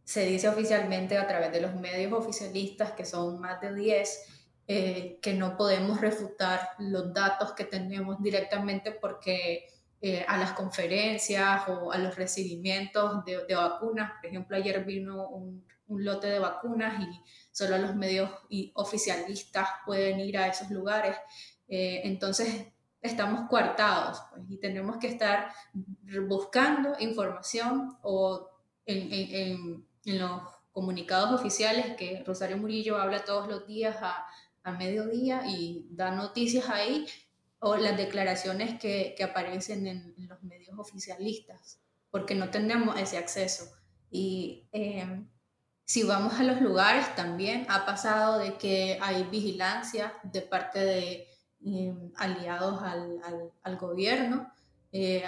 [0.04, 4.26] se dice oficialmente a través de los medios oficialistas, que son más de 10,
[4.66, 9.66] eh, que no podemos refutar los datos que tenemos directamente porque
[10.00, 15.28] eh, a las conferencias o a los recibimientos de, de vacunas, por ejemplo, ayer vino
[15.28, 17.20] un, un, lote de vacunas y
[17.52, 18.30] solo los medios
[18.74, 21.16] oficialistas pueden ir a esos lugares.
[21.68, 22.66] Eh, entonces,
[23.02, 25.52] estamos coartados pues, y tenemos que estar
[26.28, 28.48] buscando información o
[28.86, 34.26] en, en, en, los comunicados oficiales que Rosario Murillo habla todos los días a,
[34.62, 37.06] a mediodía y da noticias ahí
[37.60, 43.70] o las declaraciones que, que aparecen en, los medios oficialistas, porque no tenemos ese acceso.
[44.10, 45.24] Y eh,
[45.90, 51.26] si vamos a los lugares, también ha pasado de que hay vigilancia de parte de
[51.66, 54.52] eh, aliados al, al, al gobierno,
[54.92, 55.24] eh,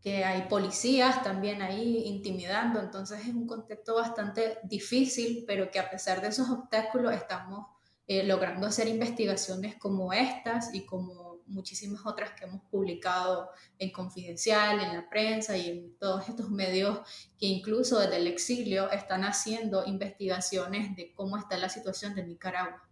[0.00, 5.90] que hay policías también ahí intimidando, entonces es un contexto bastante difícil, pero que a
[5.90, 7.66] pesar de esos obstáculos estamos
[8.06, 14.80] eh, logrando hacer investigaciones como estas y como muchísimas otras que hemos publicado en Confidencial,
[14.80, 17.00] en la prensa y en todos estos medios
[17.38, 22.82] que incluso desde el exilio están haciendo investigaciones de cómo está la situación de Nicaragua.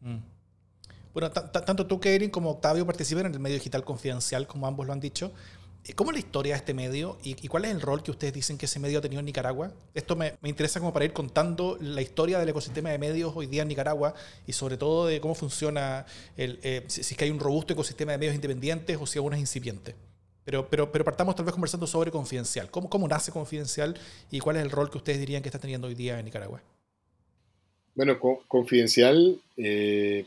[0.00, 0.18] Mm.
[1.12, 4.92] Bueno, tanto tú, Kevin, como Octavio participan en el medio digital Confidencial, como ambos lo
[4.92, 5.32] han dicho.
[5.96, 8.58] ¿Cómo es la historia de este medio y, cuál es el rol que ustedes dicen
[8.58, 9.72] que ese medio ha tenido en Nicaragua?
[9.94, 13.62] Esto me, interesa como para ir contando la historia del ecosistema de medios hoy día
[13.62, 14.14] en Nicaragua
[14.46, 16.04] y sobre todo de cómo funciona,
[16.36, 19.32] el, eh, si, es que hay un robusto ecosistema de medios independientes o si aún
[19.32, 19.94] es incipiente.
[20.44, 22.70] Pero, pero, pero partamos tal vez conversando sobre Confidencial.
[22.70, 23.98] ¿Cómo, ¿Cómo nace Confidencial
[24.30, 26.62] y cuál es el rol que ustedes dirían que está teniendo hoy día en Nicaragua?
[27.94, 30.26] Bueno, Confidencial eh,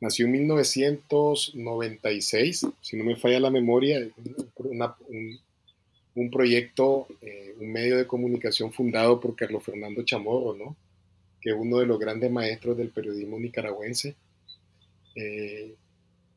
[0.00, 4.06] Nació en 1996, si no me falla la memoria,
[6.14, 10.76] un, proyecto, eh, un medio de comunicación fundado por Carlos Fernando Chamorro, ¿no?
[11.40, 14.14] que es uno de los grandes maestros del periodismo nicaragüense.
[15.14, 15.74] Eh,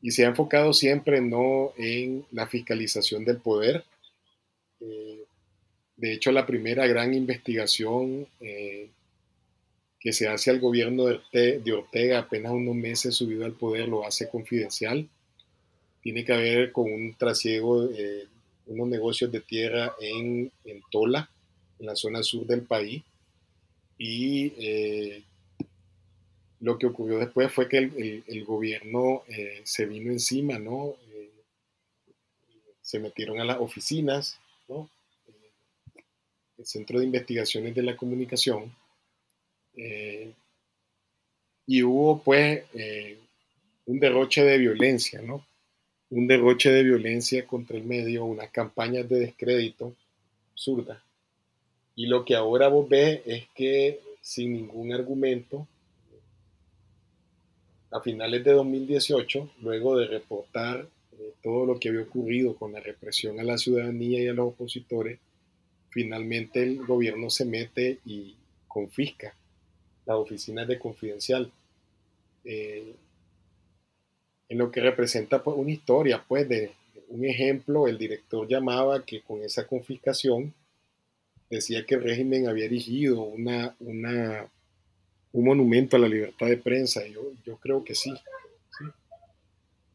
[0.00, 3.84] y se ha enfocado siempre no en la fiscalización del poder.
[4.80, 5.24] Eh,
[5.96, 8.26] de hecho, la primera gran investigación
[10.00, 14.30] que se hace al gobierno de Ortega apenas unos meses subido al poder, lo hace
[14.30, 15.06] confidencial.
[16.02, 18.26] Tiene que ver con un trasiego, eh,
[18.66, 21.30] unos negocios de tierra en, en Tola,
[21.78, 23.02] en la zona sur del país.
[23.98, 25.22] Y eh,
[26.60, 30.94] lo que ocurrió después fue que el, el, gobierno eh, se vino encima, ¿no?
[31.12, 31.30] Eh,
[32.80, 34.38] se metieron a las oficinas,
[34.68, 34.88] ¿no?
[36.58, 38.74] el Centro de Investigaciones de la Comunicación,
[41.66, 42.64] y hubo pues
[43.86, 45.44] un derroche de violencia, ¿no?
[46.10, 49.94] Un derroche de violencia contra el medio, unas campañas de descrédito
[50.52, 51.00] absurdas.
[51.96, 55.66] Y lo que ahora vos ves es que sin ningún argumento,
[57.90, 60.86] a finales de 2018, luego de reportar
[61.18, 64.48] eh, todo lo que había ocurrido con la represión a la ciudadanía y a los
[64.48, 65.18] opositores,
[65.88, 68.36] finalmente el gobierno se mete y
[68.68, 69.34] confisca
[70.06, 71.50] las oficinas de confidencial.
[72.44, 72.94] Eh,
[74.48, 76.72] en lo que representa pues, una historia, pues de
[77.08, 80.52] un ejemplo, el director llamaba que con esa confiscación
[81.48, 84.48] decía que el régimen había erigido una, una,
[85.32, 87.06] un monumento a la libertad de prensa.
[87.06, 88.12] Yo, yo creo que sí,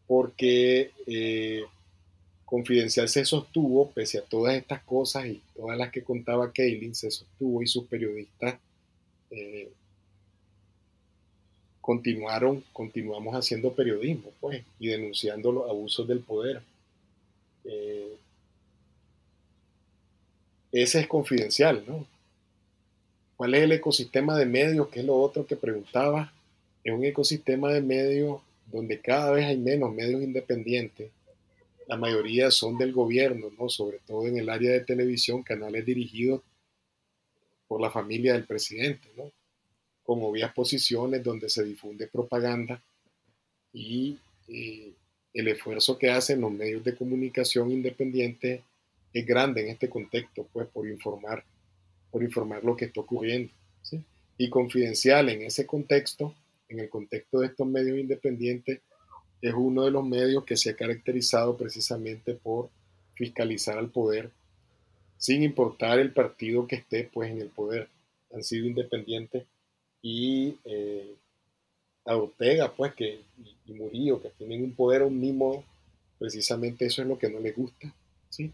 [0.08, 1.64] porque eh,
[2.46, 7.10] Confidencial se sostuvo, pese a todas estas cosas y todas las que contaba Kaylin, se
[7.10, 8.60] sostuvo y sus periodistas
[9.32, 9.72] eh,
[11.86, 16.64] continuaron, continuamos haciendo periodismo, pues, y denunciando los abusos del poder.
[17.64, 18.18] Eh,
[20.72, 22.08] ese es confidencial, ¿no?
[23.38, 24.88] ¿Cuál es el ecosistema de medios?
[24.88, 26.34] Que es lo otro que preguntaba.
[26.84, 31.12] Es un ecosistema de medios donde cada vez hay menos medios independientes.
[31.88, 33.70] La mayoría son del gobierno, ¿no?
[33.70, 36.42] Sobre todo en el área de televisión, canales dirigidos
[37.68, 39.32] por la familia del presidente, ¿no?
[40.06, 42.82] Con obvias posiciones donde se difunde propaganda
[43.74, 44.94] y eh,
[45.34, 48.62] el esfuerzo que hacen los medios de comunicación independientes
[49.12, 51.44] es grande en este contexto, pues por informar,
[52.12, 53.52] por informar lo que está ocurriendo.
[54.38, 56.36] Y confidencial en ese contexto,
[56.68, 58.82] en el contexto de estos medios independientes,
[59.42, 62.70] es uno de los medios que se ha caracterizado precisamente por
[63.14, 64.32] fiscalizar al poder,
[65.18, 67.88] sin importar el partido que esté pues en el poder.
[68.34, 69.46] Han sido independientes
[70.08, 71.16] y eh,
[72.06, 73.22] a Ortega, pues, que,
[73.66, 75.64] y, Murillo, que tienen un poder omnímodo,
[76.20, 77.92] precisamente eso es lo que no les gusta,
[78.30, 78.52] ¿sí?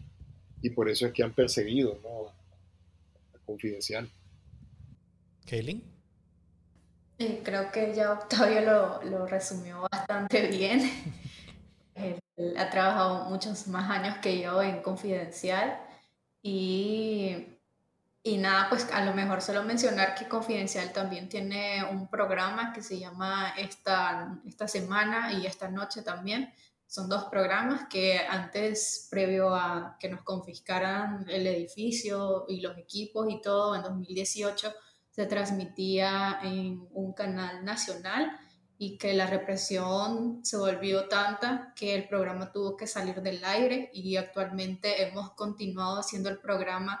[0.62, 2.28] y por eso es que han perseguido ¿no?
[2.28, 4.08] a, Confidencial.
[5.46, 5.82] Kaylin.
[7.18, 10.90] Eh, creo que ya Octavio lo, lo resumió bastante bien.
[11.94, 15.78] Él ha trabajado muchos más años que yo en Confidencial
[16.42, 17.51] y,
[18.24, 22.82] y nada, pues a lo mejor solo mencionar que Confidencial también tiene un programa que
[22.82, 26.52] se llama esta, esta semana y esta noche también,
[26.86, 33.28] son dos programas que antes, previo a que nos confiscaran el edificio y los equipos
[33.30, 34.72] y todo, en 2018
[35.10, 38.38] se transmitía en un canal nacional
[38.76, 43.90] y que la represión se volvió tanta que el programa tuvo que salir del aire
[43.94, 47.00] y actualmente hemos continuado haciendo el programa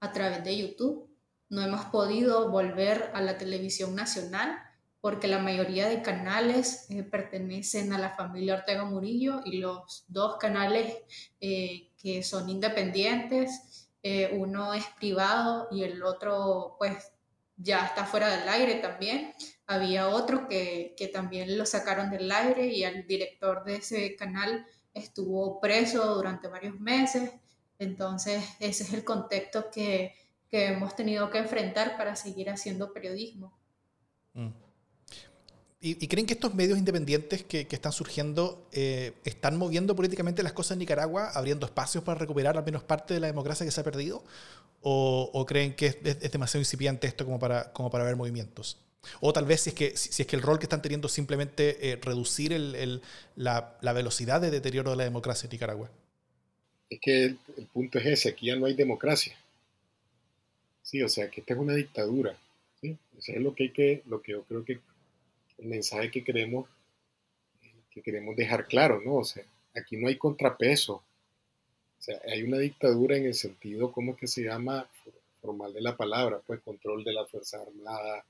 [0.00, 1.08] a través de YouTube.
[1.48, 4.58] No hemos podido volver a la televisión nacional
[5.00, 10.36] porque la mayoría de canales eh, pertenecen a la familia Ortega Murillo y los dos
[10.38, 10.96] canales
[11.40, 17.12] eh, que son independientes, eh, uno es privado y el otro pues
[17.56, 19.32] ya está fuera del aire también.
[19.66, 24.66] Había otro que, que también lo sacaron del aire y el director de ese canal
[24.94, 27.32] estuvo preso durante varios meses.
[27.78, 30.14] Entonces ese es el contexto que,
[30.50, 33.56] que hemos tenido que enfrentar para seguir haciendo periodismo.
[34.34, 34.48] Mm.
[35.80, 40.72] ¿Y, creen que estos medios independientes que, están surgiendo eh, están moviendo políticamente las cosas
[40.72, 43.84] en Nicaragua, abriendo espacios para recuperar al menos parte de la democracia que se ha
[43.84, 44.24] perdido?
[44.80, 48.78] ¿O, creen que es, demasiado incipiente esto como para, como para ver movimientos?
[49.20, 51.12] O tal vez si es que, si, es que el rol que están teniendo es
[51.12, 53.00] simplemente eh, reducir el,
[53.36, 55.90] la, la, velocidad de deterioro de la democracia en Nicaragua.
[56.90, 59.36] Es que el, punto es ese, aquí ya no hay democracia.
[60.82, 62.36] Sí, o sea, que esta es una dictadura.
[62.80, 62.96] ¿sí?
[63.18, 64.80] Eso es lo que hay que, lo que yo creo que
[65.58, 66.68] el mensaje que queremos,
[67.90, 69.16] que queremos dejar claro, ¿no?
[69.16, 70.94] O sea, aquí no hay contrapeso.
[70.94, 74.88] O sea, hay una dictadura en el sentido, ¿cómo es que se llama?
[75.40, 78.24] Formal de la palabra, pues control de la Fuerza Armada,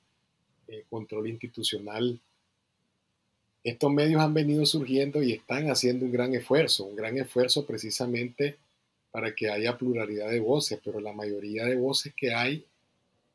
[0.68, 2.18] eh, control institucional.
[3.68, 8.56] Estos medios han venido surgiendo y están haciendo un gran esfuerzo, un gran esfuerzo precisamente
[9.10, 12.64] para que haya pluralidad de voces, pero la mayoría de voces que hay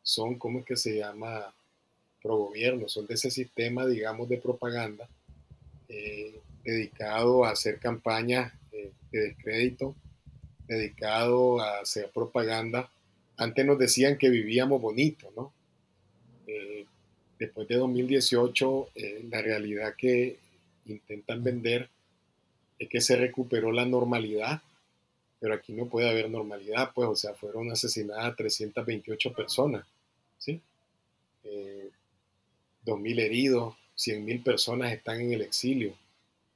[0.01, 1.53] son, ¿cómo es que se llama?
[2.23, 5.09] pro gobierno, son de ese sistema, digamos, de propaganda
[5.89, 9.93] eh, dedicado a hacer campañas eh, de descrédito
[10.65, 12.89] dedicado a hacer propaganda.
[13.35, 15.51] Antes nos decían que vivíamos bonito, ¿no?
[17.43, 20.37] Eh, después de 2018, eh, la realidad que
[20.85, 21.89] intentan vender
[22.79, 24.61] es que se recuperó la normalidad,
[25.39, 29.85] pero aquí no puede haber normalidad, pues, o sea, fueron asesinadas 328 personas,
[30.37, 30.61] ¿sí?
[32.85, 35.93] 2.000 heridos, 100.000 personas están en el exilio.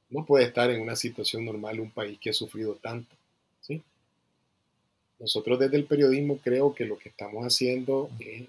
[0.09, 3.13] No puede estar en una situación normal un país que ha sufrido tanto.
[3.61, 3.81] ¿sí?
[5.19, 8.47] Nosotros desde el periodismo creo que lo que estamos haciendo es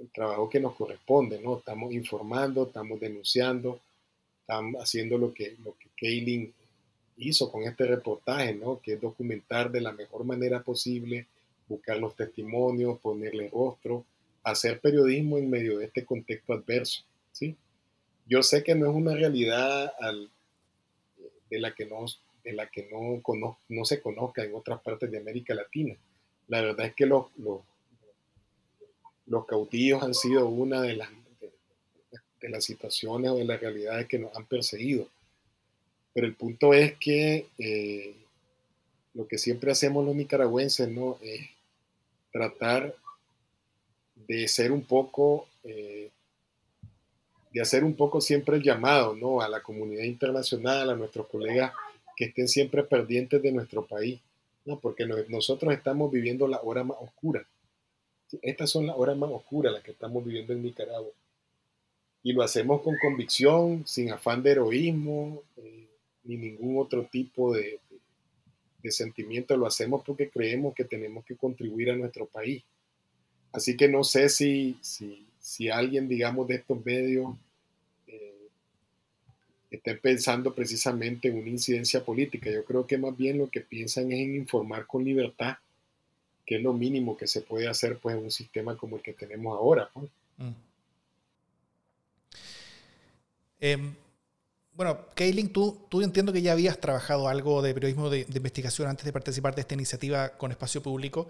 [0.00, 1.58] el trabajo que nos corresponde, ¿no?
[1.58, 3.80] Estamos informando, estamos denunciando,
[4.40, 6.52] estamos haciendo lo que, lo que Kaylin
[7.18, 8.80] hizo con este reportaje, ¿no?
[8.80, 11.26] Que es documentar de la mejor manera posible,
[11.68, 14.04] buscar los testimonios, ponerle rostro,
[14.42, 17.02] hacer periodismo en medio de este contexto adverso.
[17.32, 17.56] ¿sí?
[18.26, 19.92] Yo sé que no es una realidad
[21.50, 22.06] de la que, no,
[22.42, 23.22] de la que no,
[23.68, 25.94] no se conozca en otras partes de América Latina.
[26.48, 27.60] La verdad es que los, los,
[29.30, 31.08] los cautillos han sido una de las,
[32.40, 35.06] de, las situaciones o de las realidades que nos han perseguido.
[36.12, 38.16] Pero el punto es que eh,
[39.14, 41.16] lo que siempre hacemos los nicaragüenses ¿no?
[41.22, 41.48] es
[42.32, 42.92] tratar
[44.26, 46.10] de ser un poco, eh,
[47.52, 49.40] de hacer un poco siempre el llamado ¿no?
[49.40, 51.72] a la comunidad internacional, a nuestros colegas
[52.16, 54.18] que estén siempre pendientes de nuestro país,
[54.64, 54.80] ¿no?
[54.80, 57.46] porque nosotros estamos viviendo la hora más oscura.
[58.42, 61.10] Estas son las horas más oscuras las que estamos viviendo en Nicaragua.
[62.22, 65.88] Y lo hacemos con convicción, sin afán de heroísmo, eh,
[66.24, 67.80] ni ningún otro tipo de,
[68.82, 69.56] de sentimiento.
[69.56, 72.62] Lo hacemos porque creemos que tenemos que contribuir a nuestro país.
[73.52, 77.36] Así que no sé si, si, alguien, digamos, de estos medios
[78.06, 78.48] eh,
[79.70, 82.50] esté pensando precisamente en una incidencia política.
[82.50, 85.56] Yo creo que más bien lo que piensan es en informar con libertad,
[86.50, 89.12] que es lo mínimo que se puede hacer pues, en un sistema como el que
[89.12, 89.88] tenemos ahora.
[89.94, 90.10] Pues.
[90.38, 90.50] Mm.
[93.60, 93.94] Em,
[94.72, 99.04] bueno, Kaylin, tú, tú entiendo que ya habías trabajado algo de periodismo de, investigación antes
[99.04, 101.28] de participar de esta iniciativa con espacio público,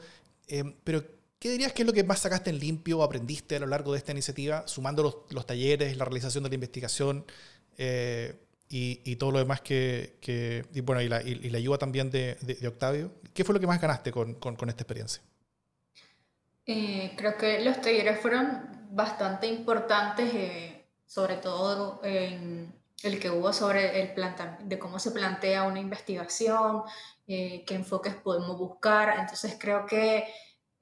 [0.49, 1.05] em, pero
[1.39, 3.93] ¿Qué dirías que es lo que más sacaste en limpio o aprendiste a lo largo
[3.93, 7.25] de esta iniciativa, sumando los, talleres, la realización de la investigación
[7.79, 8.35] eh,
[8.69, 11.17] y, todo lo demás que, y, bueno, y la,
[11.57, 12.37] ayuda también de,
[12.69, 13.11] Octavio?
[13.35, 15.23] ¿Qué fue lo que más ganaste con, esta experiencia?
[16.67, 22.73] Eh, creo que los talleres fueron bastante importantes, eh, sobre todo en
[23.03, 24.15] el que hubo sobre el
[24.65, 26.83] de cómo se plantea una investigación,
[27.27, 29.19] qué enfoques podemos buscar.
[29.19, 30.25] Entonces creo que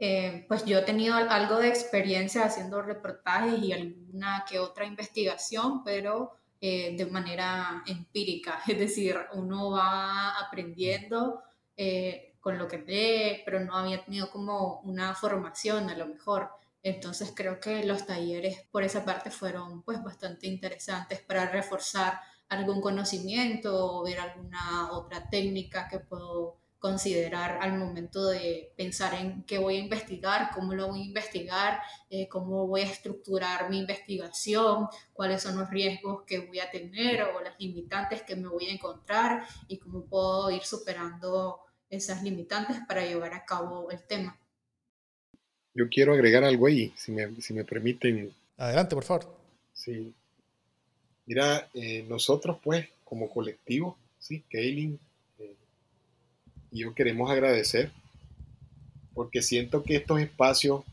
[0.00, 5.82] eh, pues yo he tenido algo de experiencia haciendo reportajes y alguna que otra investigación,
[5.82, 11.42] pero eh, de manera empírica, es decir, uno va aprendiendo
[11.76, 16.48] eh, con lo que lee, pero no había tenido como una formación a lo mejor.
[16.82, 22.18] Entonces creo que los talleres por esa parte fueron pues bastante interesantes para reforzar
[22.48, 29.42] algún conocimiento o ver alguna otra técnica que puedo considerar al momento de pensar en
[29.42, 33.80] qué voy a investigar, cómo lo voy a investigar, eh, cómo voy a estructurar mi
[33.80, 38.68] investigación, cuáles son los riesgos que voy a tener o las limitantes que me voy
[38.68, 44.38] a encontrar y cómo puedo ir superando esas limitantes para llevar a cabo el tema.
[45.74, 48.32] Yo quiero agregar algo ahí, si me, si me permiten.
[48.56, 49.38] Adelante, por favor.
[49.72, 50.12] Sí.
[51.26, 54.98] Mira, eh, nosotros pues como colectivo, sí, Kaylin,
[56.70, 57.90] y yo queremos agradecer
[59.14, 60.84] porque siento que estos espacios,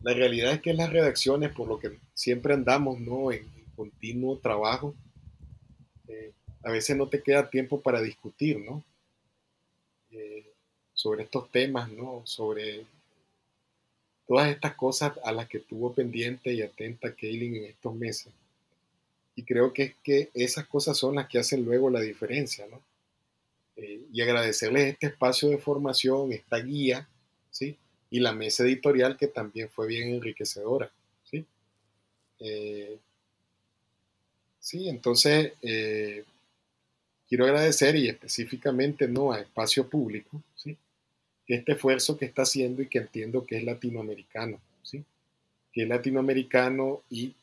[0.00, 3.32] la realidad es que las redacciones, por lo que siempre andamos ¿no?
[3.32, 4.94] en, continuo trabajo,
[6.08, 6.32] eh,
[6.62, 8.84] a veces no te queda tiempo para discutir ¿no?
[10.14, 10.44] Eh,
[10.92, 12.22] sobre estos temas, ¿no?
[12.24, 12.86] sobre
[14.28, 18.32] todas estas cosas a las que estuvo pendiente y atenta Kaylin en estos meses.
[19.34, 22.80] Y creo que es que esas cosas son las que hacen luego la diferencia, ¿no?
[23.76, 27.08] Eh, y agradecerles este espacio de formación, esta guía,
[27.50, 27.76] ¿sí?
[28.10, 30.92] Y la mesa editorial que también fue bien enriquecedora,
[31.28, 31.44] ¿sí?
[32.38, 32.96] Eh,
[34.60, 35.54] sí, entonces
[37.34, 40.76] quiero agradecer y específicamente no a Espacio Público, ¿sí?
[41.48, 45.02] Este esfuerzo que está haciendo y que entiendo que es latinoamericano, ¿sí?
[45.72, 47.34] Que es latinoamericano y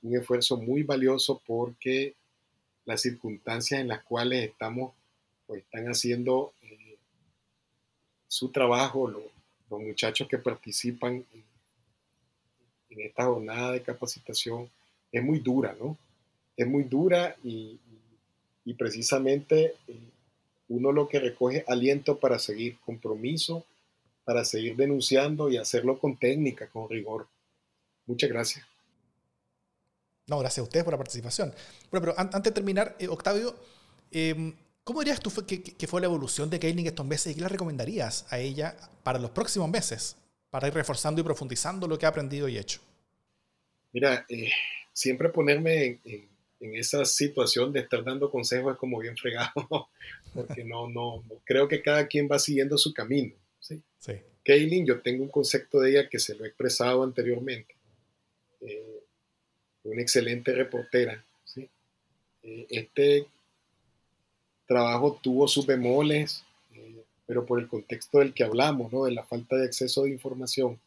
[0.00, 2.14] un esfuerzo muy valioso porque
[2.86, 4.94] las circunstancias en las cuales estamos
[5.46, 6.96] pues están haciendo eh,
[8.26, 9.24] su trabajo, los,
[9.82, 11.44] muchachos que participan en,
[12.88, 14.70] esta jornada de capacitación,
[15.12, 15.98] es muy dura, ¿no?
[16.56, 17.78] Es muy dura y,
[18.74, 19.98] precisamente eh,
[20.68, 23.64] uno lo que recoge aliento para seguir, compromiso
[24.30, 27.26] para seguir denunciando y hacerlo con técnica, con rigor.
[28.06, 28.64] Muchas gracias.
[30.28, 31.52] No, gracias a ustedes por la participación.
[31.90, 33.56] Bueno, pero antes de terminar, eh, Octavio,
[34.12, 34.54] em,
[34.84, 38.24] ¿cómo dirías tú que, fue la evolución de Kaylin estos meses y qué le recomendarías
[38.30, 40.16] a ella para los próximos meses,
[40.50, 42.80] para ir reforzando y profundizando lo que ha aprendido y hecho?
[43.92, 44.52] Mira, eh,
[44.92, 46.29] siempre ponerme en,
[46.60, 49.52] esa situación de estar dando consejos es como bien fregado,
[50.34, 53.34] porque no, no, creo que cada quien va siguiendo su camino.
[53.58, 53.80] ¿sí?
[53.98, 54.12] Sí.
[54.44, 57.74] Kaylin, yo tengo un concepto de ella que se lo he expresado anteriormente.
[58.60, 59.02] Eh,
[59.84, 61.24] una excelente reportera.
[61.44, 61.68] ¿sí?
[62.42, 63.26] Eh, este
[64.66, 66.44] trabajo tuvo sus bemoles,
[67.26, 69.04] pero por el contexto del que hablamos, ¿no?
[69.04, 70.78] de la falta de acceso de información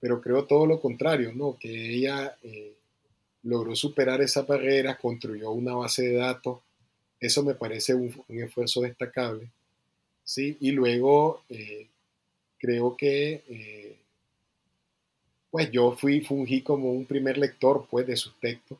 [0.00, 1.56] pero creo todo lo contrario, ¿no?
[1.58, 2.74] Que ella eh,
[3.46, 6.58] logró superar esa barrera, construyó una base de datos,
[7.20, 9.48] eso me parece un, esfuerzo destacable,
[10.24, 10.56] ¿sí?
[10.60, 11.86] Y luego eh,
[12.58, 13.96] creo que, eh,
[15.50, 18.78] pues yo fui, fungí como un primer lector, pues, de sus textos,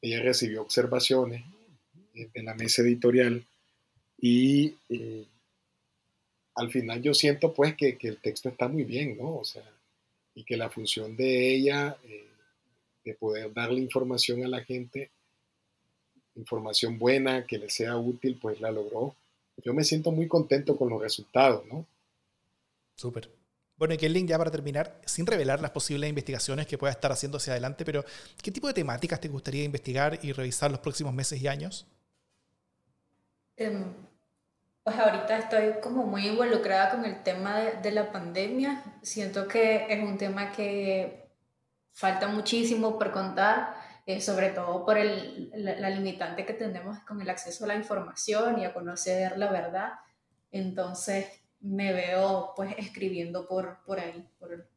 [0.00, 1.44] ella recibió observaciones
[2.12, 3.44] de la mesa editorial
[4.20, 4.74] y
[6.56, 9.36] al final yo siento, pues, que, que el texto está muy bien, ¿no?
[9.36, 9.62] O sea,
[10.34, 12.31] y que la función de ella, eh,
[13.04, 15.10] de poder darle información a la gente,
[16.34, 19.14] información buena, que le sea útil, pues la logró.
[19.64, 21.86] Yo me siento muy contento con los resultados, ¿no?
[22.96, 23.30] Súper.
[23.76, 27.38] Bueno, y link ya para terminar, sin revelar las posibles investigaciones que pueda estar haciendo
[27.38, 28.04] hacia adelante, pero
[28.40, 31.86] ¿qué tipo de temáticas te gustaría investigar y revisar los próximos meses y años?
[33.56, 33.92] Em,
[34.84, 38.84] pues ahorita estoy como muy involucrada con el tema de, la pandemia.
[39.02, 41.21] Siento que es un tema que
[41.92, 43.74] falta muchísimo por contar,
[44.06, 48.58] eh, sobre todo por el, la, limitante que tenemos con el acceso a la información
[48.58, 49.92] y a conocer la verdad.
[50.50, 51.26] Entonces
[51.60, 54.68] me veo pues escribiendo por, por ahí, por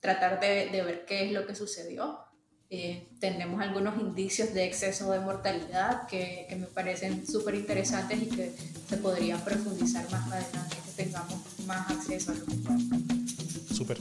[0.00, 2.32] tratar de, de ver qué es lo que sucedió
[2.74, 8.26] eh, tenemos algunos indicios de exceso de mortalidad que, que me parecen súper interesantes y
[8.30, 8.50] que
[8.88, 13.98] se podrían profundizar más adelante, que tengamos más acceso a lo que Súper.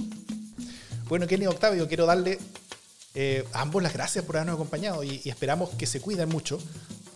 [1.12, 2.40] Bueno, Kenny Octavio, quiero darle
[3.16, 6.58] eh, a ambos las gracias por habernos acompañado y, esperamos que se cuiden mucho.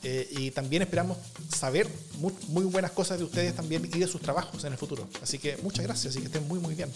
[0.04, 1.18] Eh, y también esperamos
[1.48, 1.88] saber
[2.18, 5.08] muy, muy, buenas cosas de ustedes también y de sus trabajos en el futuro.
[5.24, 6.92] Así que muchas gracias y que estén muy, muy bien.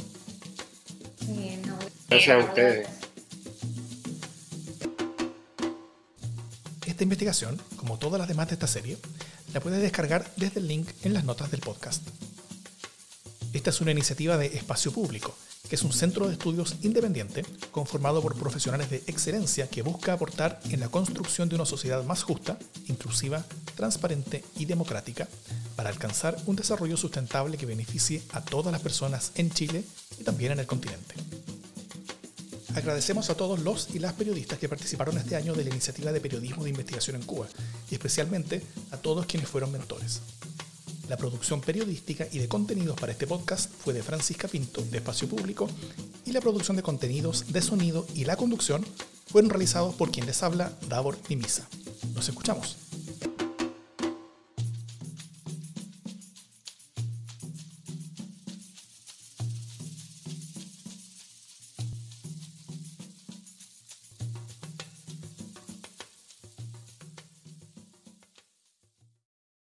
[2.10, 2.89] gracias a ustedes.
[6.86, 8.97] Esta investigación, como todas las demás de esta serie,
[9.54, 12.04] la puedes descargar desde el link en las notas del podcast.
[13.54, 15.34] Esta es una iniciativa de Espacio Público,
[15.76, 20.80] es un centro de estudios independiente conformado por profesionales de excelencia que busca aportar en
[20.80, 22.57] la construcción de una sociedad más justa,
[22.88, 23.45] inclusiva,
[23.76, 25.28] transparente y democrática
[25.76, 29.84] para alcanzar un desarrollo sustentable que beneficie a todas las personas en Chile
[30.20, 31.15] y también en el continente.
[32.76, 36.22] Agradecemos a todos los y las periodistas que participaron este año de la iniciativa de
[36.22, 37.47] periodismo de investigación en Cuba
[37.89, 38.61] y especialmente
[38.91, 40.22] a todos quienes fueron mentores.
[41.10, 45.28] La producción periodística y de contenidos para este podcast fue de Francisca Pinto, de Espacio
[45.28, 45.68] Público,
[46.24, 48.86] y la producción de contenidos de sonido y la conducción
[49.26, 51.68] fueron realizados por quien les habla, Davor Misa.
[52.14, 52.89] Nos escuchamos.